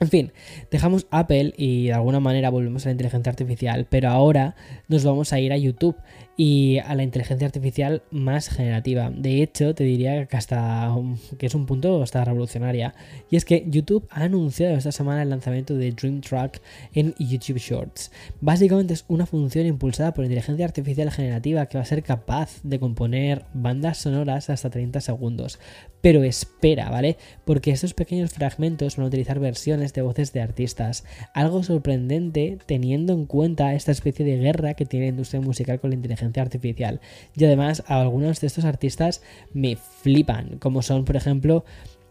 En 0.00 0.08
fin, 0.08 0.32
dejamos 0.70 1.06
Apple 1.10 1.54
y 1.56 1.86
de 1.86 1.92
alguna 1.92 2.18
manera 2.18 2.50
volvemos 2.50 2.84
a 2.84 2.88
la 2.88 2.92
inteligencia 2.92 3.30
artificial, 3.30 3.86
pero 3.88 4.10
ahora 4.10 4.56
nos 4.88 5.04
vamos 5.04 5.32
a 5.32 5.38
ir 5.38 5.52
a 5.52 5.56
YouTube 5.56 5.96
y 6.36 6.78
a 6.78 6.94
la 6.94 7.02
inteligencia 7.04 7.46
artificial 7.46 8.02
más 8.10 8.48
generativa. 8.48 9.10
De 9.10 9.42
hecho, 9.42 9.74
te 9.74 9.84
diría 9.84 10.26
que 10.26 10.36
hasta 10.36 10.92
que 11.38 11.46
es 11.46 11.54
un 11.54 11.66
punto 11.66 12.02
hasta 12.02 12.24
revolucionaria. 12.24 12.94
Y 13.30 13.36
es 13.36 13.44
que 13.44 13.64
YouTube 13.68 14.06
ha 14.10 14.24
anunciado 14.24 14.76
esta 14.76 14.92
semana 14.92 15.22
el 15.22 15.30
lanzamiento 15.30 15.74
de 15.74 15.92
Dream 15.92 16.20
Track 16.20 16.60
en 16.92 17.14
YouTube 17.18 17.58
Shorts. 17.58 18.10
Básicamente 18.40 18.94
es 18.94 19.04
una 19.08 19.26
función 19.26 19.66
impulsada 19.66 20.12
por 20.12 20.24
inteligencia 20.24 20.64
artificial 20.64 21.10
generativa 21.10 21.66
que 21.66 21.78
va 21.78 21.82
a 21.82 21.86
ser 21.86 22.02
capaz 22.02 22.60
de 22.62 22.80
componer 22.80 23.44
bandas 23.54 23.98
sonoras 23.98 24.50
hasta 24.50 24.70
30 24.70 25.00
segundos. 25.00 25.60
Pero 26.00 26.22
espera, 26.22 26.90
¿vale? 26.90 27.16
Porque 27.44 27.70
estos 27.70 27.94
pequeños 27.94 28.32
fragmentos 28.32 28.96
van 28.96 29.04
a 29.04 29.08
utilizar 29.08 29.38
versiones 29.38 29.94
de 29.94 30.02
voces 30.02 30.32
de 30.32 30.42
artistas. 30.42 31.04
Algo 31.32 31.62
sorprendente 31.62 32.58
teniendo 32.66 33.12
en 33.12 33.24
cuenta 33.24 33.74
esta 33.74 33.92
especie 33.92 34.24
de 34.24 34.36
guerra 34.36 34.74
que 34.74 34.84
tiene 34.84 35.06
la 35.06 35.10
industria 35.10 35.40
musical 35.40 35.80
con 35.80 35.90
la 35.90 35.96
inteligencia 35.96 36.23
artificial. 36.36 37.00
Y 37.36 37.44
además, 37.44 37.84
algunos 37.86 38.40
de 38.40 38.46
estos 38.46 38.64
artistas 38.64 39.22
me 39.52 39.76
flipan, 39.76 40.58
como 40.58 40.82
son, 40.82 41.04
por 41.04 41.16
ejemplo, 41.16 41.64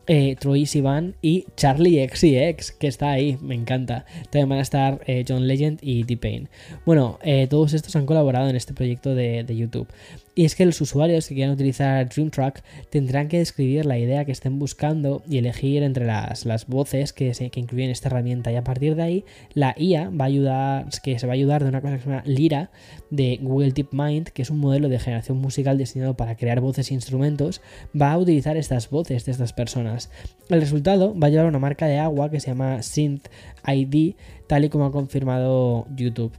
eh, 0.05 0.35
Troy 0.37 0.65
Sivan 0.65 1.15
y 1.21 1.45
Charlie 1.55 2.05
XCX, 2.07 2.73
que 2.73 2.87
está 2.87 3.11
ahí, 3.11 3.37
me 3.41 3.55
encanta. 3.55 4.05
También 4.25 4.49
van 4.49 4.59
a 4.59 4.61
estar 4.61 5.01
eh, 5.07 5.23
John 5.25 5.47
Legend 5.47 5.79
y 5.81 6.03
T-Pain. 6.03 6.49
Bueno, 6.85 7.19
eh, 7.23 7.47
todos 7.47 7.73
estos 7.73 7.95
han 7.95 8.05
colaborado 8.05 8.49
en 8.49 8.55
este 8.55 8.73
proyecto 8.73 9.15
de, 9.15 9.43
de 9.43 9.55
YouTube. 9.55 9.87
Y 10.35 10.45
es 10.45 10.55
que 10.55 10.65
los 10.65 10.81
usuarios 10.81 11.27
que 11.27 11.35
quieran 11.35 11.53
utilizar 11.53 12.09
DreamTrack 12.09 12.63
tendrán 12.89 13.27
que 13.27 13.37
describir 13.37 13.85
la 13.85 13.99
idea 13.99 14.25
que 14.25 14.31
estén 14.31 14.57
buscando 14.57 15.21
y 15.29 15.37
elegir 15.37 15.83
entre 15.83 16.05
las, 16.05 16.45
las 16.45 16.65
voces 16.65 17.13
que, 17.13 17.35
se, 17.35 17.51
que 17.51 17.59
incluyen 17.59 17.91
esta 17.91 18.09
herramienta. 18.09 18.51
Y 18.51 18.55
a 18.55 18.63
partir 18.63 18.95
de 18.95 19.03
ahí, 19.03 19.25
la 19.53 19.75
IA 19.77 20.09
va 20.09 20.25
a 20.25 20.27
ayudar, 20.27 20.87
que 21.03 21.19
se 21.19 21.27
va 21.27 21.33
a 21.33 21.35
ayudar 21.35 21.61
de 21.61 21.69
una 21.69 21.81
cosa 21.81 21.97
que 21.97 22.03
se 22.03 22.09
llama 22.09 22.23
Lira 22.25 22.71
de 23.11 23.37
Google 23.41 23.73
DeepMind, 23.73 24.29
que 24.29 24.41
es 24.41 24.49
un 24.49 24.57
modelo 24.57 24.89
de 24.89 24.97
generación 24.97 25.37
musical 25.37 25.77
diseñado 25.77 26.15
para 26.17 26.35
crear 26.35 26.61
voces 26.61 26.89
e 26.89 26.95
instrumentos, 26.95 27.61
va 27.99 28.11
a 28.11 28.17
utilizar 28.17 28.57
estas 28.57 28.89
voces 28.89 29.25
de 29.25 29.31
estas 29.31 29.53
personas. 29.53 30.09
El 30.49 30.61
resultado 30.61 31.17
va 31.17 31.27
a 31.27 31.29
llevar 31.29 31.45
una 31.45 31.59
marca 31.59 31.85
de 31.85 31.99
agua 31.99 32.31
que 32.31 32.39
se 32.39 32.47
llama 32.47 32.81
Synth 32.81 33.27
ID, 33.67 34.15
tal 34.47 34.65
y 34.65 34.69
como 34.69 34.85
ha 34.85 34.91
confirmado 34.91 35.85
YouTube. 35.95 36.33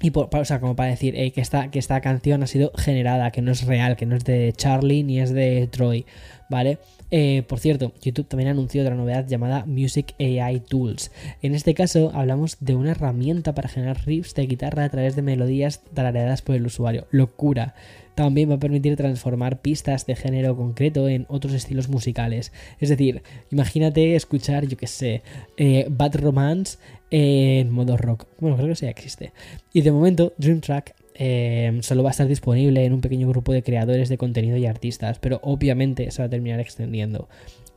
Y 0.00 0.10
por, 0.10 0.28
o 0.32 0.44
sea, 0.44 0.60
como 0.60 0.76
para 0.76 0.90
decir 0.90 1.14
que, 1.32 1.40
esta, 1.40 1.70
que 1.70 1.78
esta 1.78 2.00
canción 2.00 2.42
ha 2.42 2.46
sido 2.46 2.72
generada, 2.76 3.30
que 3.30 3.42
no 3.42 3.50
es 3.50 3.66
real, 3.66 3.96
que 3.96 4.06
no 4.06 4.16
es 4.16 4.24
de 4.24 4.52
Charlie 4.56 5.02
ni 5.02 5.20
es 5.20 5.32
de 5.32 5.68
Troy, 5.70 6.06
¿vale? 6.48 6.78
Eh, 7.10 7.42
por 7.48 7.58
cierto, 7.58 7.92
YouTube 8.02 8.28
también 8.28 8.50
anunció 8.50 8.82
otra 8.82 8.94
novedad 8.94 9.26
llamada 9.26 9.64
Music 9.66 10.14
AI 10.20 10.60
Tools. 10.60 11.10
En 11.42 11.54
este 11.54 11.74
caso 11.74 12.12
hablamos 12.14 12.58
de 12.60 12.74
una 12.74 12.90
herramienta 12.90 13.54
para 13.54 13.68
generar 13.68 14.04
riffs 14.04 14.34
de 14.34 14.46
guitarra 14.46 14.84
a 14.84 14.88
través 14.90 15.16
de 15.16 15.22
melodías 15.22 15.80
tarareadas 15.94 16.42
por 16.42 16.54
el 16.54 16.66
usuario. 16.66 17.06
Locura. 17.10 17.74
También 18.18 18.50
va 18.50 18.54
a 18.54 18.58
permitir 18.58 18.96
transformar 18.96 19.60
pistas 19.60 20.04
de 20.04 20.16
género 20.16 20.56
concreto 20.56 21.08
en 21.08 21.24
otros 21.28 21.54
estilos 21.54 21.88
musicales. 21.88 22.50
Es 22.80 22.88
decir, 22.88 23.22
imagínate 23.52 24.16
escuchar, 24.16 24.66
yo 24.66 24.76
que 24.76 24.88
sé, 24.88 25.22
eh, 25.56 25.86
Bad 25.88 26.16
Romance 26.16 26.78
en 27.12 27.70
modo 27.70 27.96
rock. 27.96 28.26
Bueno, 28.40 28.56
creo 28.56 28.70
que 28.70 28.74
sí 28.74 28.86
existe. 28.86 29.32
Y 29.72 29.82
de 29.82 29.92
momento, 29.92 30.32
Dream 30.36 30.60
Track 30.60 30.96
eh, 31.14 31.78
solo 31.82 32.02
va 32.02 32.10
a 32.10 32.10
estar 32.10 32.26
disponible 32.26 32.84
en 32.84 32.92
un 32.92 33.00
pequeño 33.00 33.28
grupo 33.28 33.52
de 33.52 33.62
creadores 33.62 34.08
de 34.08 34.18
contenido 34.18 34.56
y 34.56 34.66
artistas, 34.66 35.20
pero 35.20 35.38
obviamente 35.44 36.10
se 36.10 36.20
va 36.20 36.26
a 36.26 36.28
terminar 36.28 36.58
extendiendo. 36.58 37.28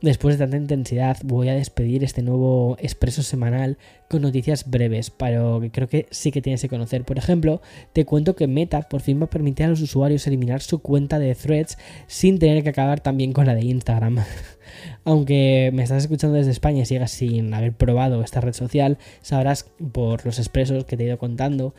Después 0.02 0.36
de 0.36 0.44
tanta 0.44 0.56
intensidad, 0.56 1.18
voy 1.22 1.48
a 1.48 1.54
despedir 1.54 2.02
este 2.02 2.22
nuevo 2.22 2.76
expreso 2.80 3.22
semanal 3.22 3.78
con 4.10 4.22
noticias 4.22 4.68
breves, 4.68 5.10
pero 5.10 5.60
que 5.60 5.70
creo 5.70 5.86
que 5.86 6.08
sí 6.10 6.32
que 6.32 6.42
tienes 6.42 6.60
que 6.60 6.68
conocer. 6.68 7.04
Por 7.04 7.18
ejemplo, 7.18 7.62
te 7.92 8.04
cuento 8.04 8.34
que 8.34 8.48
Meta 8.48 8.82
por 8.82 9.00
fin 9.00 9.20
va 9.20 9.26
a 9.26 9.30
permitir 9.30 9.66
a 9.66 9.68
los 9.68 9.80
usuarios 9.80 10.26
eliminar 10.26 10.60
su 10.60 10.80
cuenta 10.80 11.20
de 11.20 11.36
threads 11.36 11.78
sin 12.08 12.40
tener 12.40 12.64
que 12.64 12.70
acabar 12.70 12.98
también 12.98 13.32
con 13.32 13.46
la 13.46 13.54
de 13.54 13.64
Instagram. 13.64 14.18
Aunque 15.04 15.70
me 15.72 15.84
estás 15.84 16.02
escuchando 16.02 16.36
desde 16.36 16.50
España 16.50 16.82
y 16.82 16.86
sigas 16.86 17.12
sin 17.12 17.54
haber 17.54 17.72
probado 17.72 18.24
esta 18.24 18.40
red 18.40 18.54
social, 18.54 18.98
sabrás 19.20 19.70
por 19.92 20.26
los 20.26 20.40
expresos 20.40 20.84
que 20.84 20.96
te 20.96 21.04
he 21.04 21.06
ido 21.06 21.18
contando, 21.18 21.76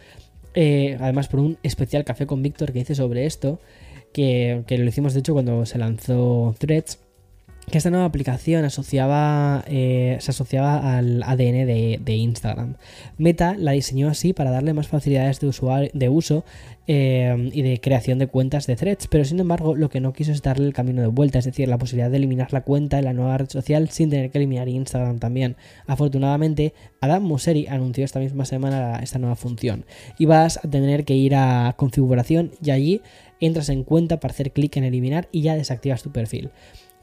eh, 0.54 0.96
además 1.02 1.28
por 1.28 1.42
un 1.42 1.58
especial 1.62 2.06
café 2.06 2.26
con 2.26 2.42
Víctor 2.42 2.72
que 2.72 2.80
hice 2.80 2.96
sobre 2.96 3.26
esto, 3.26 3.60
que, 4.14 4.64
que 4.66 4.78
lo 4.78 4.86
hicimos 4.86 5.14
de 5.14 5.20
hecho 5.20 5.34
cuando 5.34 5.66
se 5.66 5.78
lanzó 5.78 6.56
Threads 6.58 7.00
que 7.70 7.78
esta 7.78 7.90
nueva 7.90 8.06
aplicación 8.06 8.66
asociaba, 8.66 9.64
eh, 9.68 10.18
se 10.20 10.32
asociaba 10.32 10.98
al 10.98 11.24
ADN 11.24 11.66
de, 11.66 12.14
Instagram. 12.14 12.76
Meta 13.18 13.56
la 13.58 13.72
diseñó 13.72 14.10
así 14.10 14.34
para 14.34 14.52
darle 14.52 14.74
más 14.74 14.88
facilidades 14.88 15.40
de, 15.40 15.92
de 15.94 16.10
uso 16.10 16.44
eh, 16.88 17.50
y 17.54 17.62
de 17.62 17.80
creación 17.80 18.20
de 18.20 18.28
cuentas 18.28 18.68
de 18.68 18.76
threads, 18.76 19.08
pero 19.08 19.24
sin 19.24 19.40
embargo 19.40 19.76
lo 19.76 19.90
que 19.90 20.02
no 20.02 20.14
quiso 20.14 20.32
es 20.32 20.42
darle 20.42 20.68
el 20.68 20.74
camino 20.74 21.02
de 21.02 21.08
vuelta, 21.08 21.40
es 21.40 21.46
decir, 21.46 21.68
la 21.70 21.78
posibilidad 21.78 22.12
de 22.12 22.18
eliminar 22.18 22.52
la 22.52 22.62
cuenta 22.62 23.00
en 23.00 23.06
la 23.06 23.14
nueva 23.14 23.38
red 23.38 23.50
social 23.50 23.90
sin 23.90 24.10
tener 24.10 24.32
que 24.32 24.38
eliminar 24.40 24.68
Instagram 24.68 25.20
también. 25.20 25.56
Afortunadamente, 25.88 26.74
Adam 27.00 27.24
Mosseri 27.24 27.68
anunció 27.68 28.04
esta 28.04 28.20
misma 28.20 28.46
semana 28.46 29.00
esta 29.02 29.20
nueva 29.20 29.36
función 29.36 29.86
y 30.18 30.26
vas 30.26 30.58
a 30.58 30.70
tener 30.70 31.06
que 31.06 31.16
ir 31.16 31.36
a 31.36 31.74
configuración 31.78 32.52
y 32.62 32.72
allí 32.72 33.02
entras 33.40 33.70
en 33.70 33.84
cuenta 33.84 34.20
para 34.20 34.34
hacer 34.34 34.52
clic 34.52 34.76
en 34.78 34.84
eliminar 34.84 35.28
y 35.32 35.42
ya 35.42 35.56
desactivas 35.56 36.04
tu 36.04 36.12
perfil. 36.12 36.52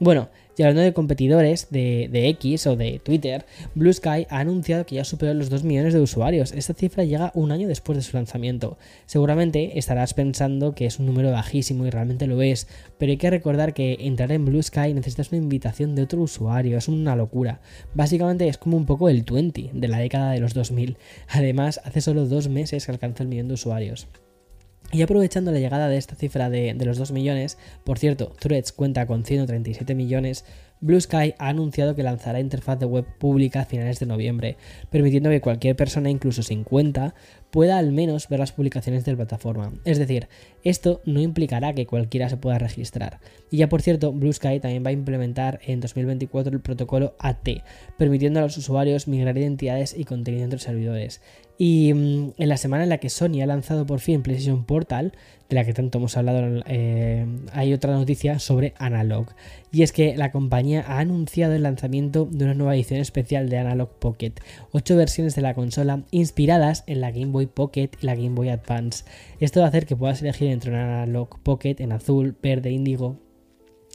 Bueno, 0.01 0.29
y 0.57 0.63
hablando 0.63 0.81
de 0.81 0.93
competidores 0.93 1.67
de, 1.69 2.09
X 2.29 2.65
o 2.65 2.75
de 2.75 2.97
Twitter, 2.97 3.45
Blue 3.75 3.93
Sky 3.93 4.25
ha 4.31 4.39
anunciado 4.39 4.83
que 4.83 4.95
ya 4.95 5.03
superó 5.03 5.31
los 5.35 5.51
2 5.51 5.63
millones 5.63 5.93
de 5.93 5.99
usuarios. 5.99 6.53
Esta 6.53 6.73
cifra 6.73 7.03
llega 7.03 7.31
un 7.35 7.51
año 7.51 7.67
después 7.67 7.99
de 7.99 8.01
su 8.01 8.17
lanzamiento. 8.17 8.79
Seguramente 9.05 9.77
estarás 9.77 10.15
pensando 10.15 10.73
que 10.73 10.87
es 10.87 10.97
un 10.97 11.05
número 11.05 11.31
bajísimo 11.31 11.85
y 11.85 11.91
realmente 11.91 12.25
lo 12.25 12.41
es, 12.41 12.67
pero 12.97 13.11
hay 13.11 13.17
que 13.17 13.29
recordar 13.29 13.75
que 13.75 13.97
entrar 13.99 14.31
en 14.31 14.43
Blue 14.43 14.63
Sky 14.63 14.95
necesitas 14.95 15.31
una 15.31 15.43
invitación 15.43 15.93
de 15.93 16.01
otro 16.01 16.23
usuario, 16.23 16.79
es 16.79 16.87
una 16.87 17.15
locura. 17.15 17.61
Básicamente 17.93 18.47
es 18.47 18.57
como 18.57 18.77
un 18.77 18.87
poco 18.87 19.07
el 19.07 19.21
20 19.21 19.69
de 19.71 19.87
la 19.87 19.99
década 19.99 20.31
de 20.31 20.39
los 20.39 20.55
2000. 20.55 20.97
Además, 21.27 21.79
hace 21.83 22.01
solo 22.01 22.25
dos 22.25 22.49
meses 22.49 22.87
que 22.87 22.91
alcanza 22.91 23.21
el 23.21 23.29
millón 23.29 23.49
de 23.49 23.53
usuarios. 23.53 24.07
Y 24.93 25.01
aprovechando 25.01 25.51
la 25.51 25.59
llegada 25.59 25.87
de 25.87 25.97
esta 25.97 26.15
cifra 26.15 26.49
de, 26.49 26.73
los 26.73 26.97
2 26.97 27.11
millones, 27.13 27.57
por 27.85 27.97
cierto, 27.97 28.33
Threads 28.39 28.73
cuenta 28.73 29.05
con 29.05 29.23
137 29.23 29.95
millones, 29.95 30.43
Blue 30.81 30.99
Sky 30.99 31.35
ha 31.37 31.49
anunciado 31.49 31.95
que 31.95 32.01
lanzará 32.01 32.39
interfaz 32.39 32.79
de 32.79 32.87
web 32.87 33.05
pública 33.19 33.61
a 33.61 33.65
finales 33.65 33.99
de 33.99 34.07
noviembre, 34.07 34.57
permitiendo 34.89 35.29
que 35.29 35.39
cualquier 35.39 35.75
persona, 35.75 36.09
incluso 36.09 36.41
sin 36.41 36.63
cuenta, 36.63 37.13
pueda 37.51 37.77
al 37.77 37.91
menos 37.91 38.27
ver 38.27 38.39
las 38.39 38.51
publicaciones 38.51 39.05
de 39.05 39.11
la 39.11 39.17
plataforma. 39.17 39.73
Es 39.85 39.99
decir, 39.99 40.27
esto 40.63 41.01
no 41.05 41.21
implicará 41.21 41.73
que 41.73 41.85
cualquiera 41.85 42.29
se 42.29 42.37
pueda 42.37 42.57
registrar. 42.57 43.19
Y 43.51 43.57
ya 43.57 43.69
por 43.69 43.83
cierto, 43.83 44.11
Blue 44.11 44.33
Sky 44.33 44.59
también 44.59 44.83
va 44.83 44.89
a 44.89 44.93
implementar 44.93 45.59
en 45.67 45.81
2024 45.81 46.51
el 46.51 46.61
protocolo 46.61 47.15
AT, 47.19 47.47
permitiendo 47.97 48.39
a 48.39 48.43
los 48.43 48.57
usuarios 48.57 49.07
migrar 49.07 49.37
identidades 49.37 49.95
y 49.95 50.05
contenido 50.05 50.45
entre 50.45 50.59
servidores. 50.59 51.21
Y 51.63 51.93
mm, 51.93 52.33
en 52.39 52.49
la 52.49 52.57
semana 52.57 52.85
en 52.85 52.89
la 52.89 52.97
que 52.97 53.11
Sony 53.11 53.43
ha 53.43 53.45
lanzado 53.45 53.85
por 53.85 53.99
fin 53.99 54.23
PlayStation 54.23 54.65
Portal, 54.65 55.11
de 55.47 55.55
la 55.55 55.63
que 55.63 55.73
tanto 55.73 55.99
hemos 55.99 56.17
hablado, 56.17 56.63
eh, 56.65 57.23
hay 57.53 57.71
otra 57.71 57.93
noticia 57.93 58.39
sobre 58.39 58.73
Analog. 58.79 59.27
Y 59.71 59.83
es 59.83 59.91
que 59.91 60.17
la 60.17 60.31
compañía 60.31 60.83
ha 60.87 60.97
anunciado 60.97 61.53
el 61.53 61.61
lanzamiento 61.61 62.25
de 62.25 62.45
una 62.45 62.55
nueva 62.55 62.73
edición 62.73 62.99
especial 62.99 63.47
de 63.47 63.59
Analog 63.59 63.91
Pocket, 63.99 64.33
ocho 64.71 64.95
versiones 64.95 65.35
de 65.35 65.43
la 65.43 65.53
consola 65.53 66.01
inspiradas 66.09 66.83
en 66.87 66.99
la 66.99 67.11
Game 67.11 67.27
Boy 67.27 67.45
Pocket 67.45 67.91
y 68.01 68.07
la 68.07 68.15
Game 68.15 68.31
Boy 68.33 68.49
Advance. 68.49 69.05
Esto 69.39 69.59
va 69.59 69.67
a 69.67 69.69
hacer 69.69 69.85
que 69.85 69.95
puedas 69.95 70.19
elegir 70.23 70.47
entre 70.47 70.71
un 70.71 70.77
Analog 70.77 71.43
Pocket 71.43 71.75
en 71.77 71.91
azul, 71.91 72.35
verde, 72.41 72.71
índigo, 72.71 73.19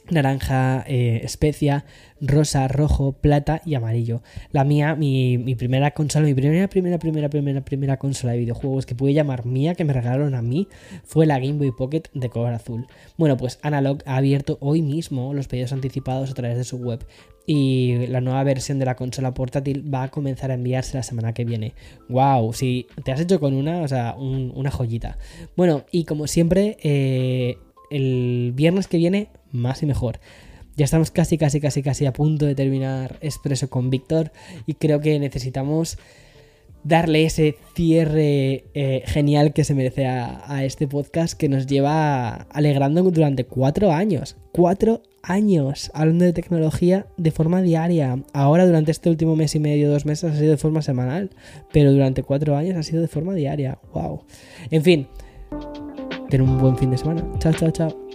naranja, 0.09 0.83
eh, 0.87 1.21
especia, 1.23 1.85
rosa, 2.21 2.67
rojo, 2.67 3.13
plata 3.13 3.61
y 3.65 3.75
amarillo. 3.75 4.21
La 4.51 4.63
mía, 4.63 4.95
mi, 4.95 5.37
primera 5.55 5.91
consola, 5.91 6.25
mi 6.25 6.33
primera, 6.33 6.67
primera, 6.67 6.97
primera, 6.99 7.29
primera, 7.29 7.61
primera 7.61 7.97
consola 7.97 8.33
de 8.33 8.39
videojuegos 8.39 8.85
que 8.85 8.95
pude 8.95 9.13
llamar 9.13 9.45
mía, 9.45 9.75
que 9.75 9.85
me 9.85 9.93
regalaron 9.93 10.35
a 10.35 10.41
mí, 10.41 10.67
fue 11.03 11.25
la 11.25 11.39
Game 11.39 11.53
Boy 11.59 11.71
Pocket 11.71 12.03
de 12.13 12.29
color 12.29 12.53
azul. 12.53 12.87
Bueno, 13.17 13.37
pues 13.37 13.59
Analog 13.61 13.99
ha 14.05 14.17
abierto 14.17 14.57
hoy 14.61 14.81
mismo 14.81 15.33
los 15.33 15.47
pedidos 15.47 15.73
anticipados 15.73 16.31
a 16.31 16.33
través 16.33 16.57
de 16.57 16.63
su 16.63 16.77
web 16.77 17.05
y 17.49 18.07
la 18.07 18.19
nueva 18.19 18.43
versión 18.43 18.77
de 18.77 18.85
la 18.85 18.97
consola 18.97 19.33
portátil 19.33 19.91
va 19.91 20.03
a 20.03 20.11
comenzar 20.11 20.51
a 20.51 20.55
enviarse 20.55 20.97
la 20.97 21.03
semana 21.03 21.33
que 21.33 21.45
viene. 21.45 21.73
¡Wow! 22.09 22.51
Si 22.53 22.87
te 23.05 23.13
has 23.13 23.21
hecho 23.21 23.39
con 23.39 23.53
una, 23.53 23.81
o 23.81 23.87
sea, 23.87 24.15
una 24.17 24.69
joyita. 24.69 25.17
Bueno, 25.55 25.85
y 25.89 26.03
como 26.03 26.27
siempre, 26.27 26.77
eh, 26.83 27.57
el 27.89 28.51
viernes 28.53 28.87
que 28.87 28.97
viene 28.97 29.29
más 29.51 29.83
y 29.83 29.85
mejor. 29.85 30.19
Ya 30.75 30.85
estamos 30.85 31.09
casi, 31.09 31.37
casi, 31.37 31.59
casi, 31.59 31.81
casi 31.81 32.05
a 32.05 32.13
punto 32.13 32.45
de 32.45 32.53
terminar 32.53 33.17
Expreso 33.21 33.69
con 33.69 33.89
Víctor 33.89 34.31
y 34.67 34.75
creo 34.75 35.01
que 35.01 35.19
necesitamos 35.19 35.97
darle 36.83 37.25
ese 37.25 37.57
cierre 37.75 38.65
eh, 38.73 39.03
genial 39.05 39.53
que 39.53 39.63
se 39.63 39.73
merece 39.73 40.05
a, 40.05 40.63
este 40.63 40.87
podcast 40.87 41.33
que 41.33 41.49
nos 41.49 41.67
lleva 41.67 42.47
alegrando 42.51 43.03
durante 43.03 43.45
cuatro 43.45 43.91
años. 43.91 44.37
Cuatro 44.51 45.01
años 45.21 45.91
hablando 45.93 46.25
de 46.25 46.33
tecnología 46.33 47.07
de 47.17 47.31
forma 47.31 47.61
diaria. 47.61 48.23
Ahora 48.33 48.65
durante 48.65 48.91
este 48.91 49.09
último 49.09 49.35
mes 49.35 49.55
y 49.55 49.59
medio, 49.59 49.89
dos 49.89 50.05
meses 50.05 50.31
ha 50.31 50.37
sido 50.37 50.51
de 50.51 50.57
forma 50.57 50.81
semanal, 50.81 51.31
pero 51.73 51.91
durante 51.91 52.23
cuatro 52.23 52.55
años 52.55 52.77
ha 52.77 52.83
sido 52.83 53.01
de 53.01 53.07
forma 53.07 53.33
diaria. 53.33 53.79
¡Wow! 53.93 54.23
En 54.71 54.83
fin, 54.83 55.07
ten 56.29 56.41
un 56.41 56.57
buen 56.57 56.77
fin 56.77 56.91
de 56.91 56.97
semana. 56.97 57.23
Chao, 57.39 57.53
chao, 57.53 57.71
chao. 57.71 58.06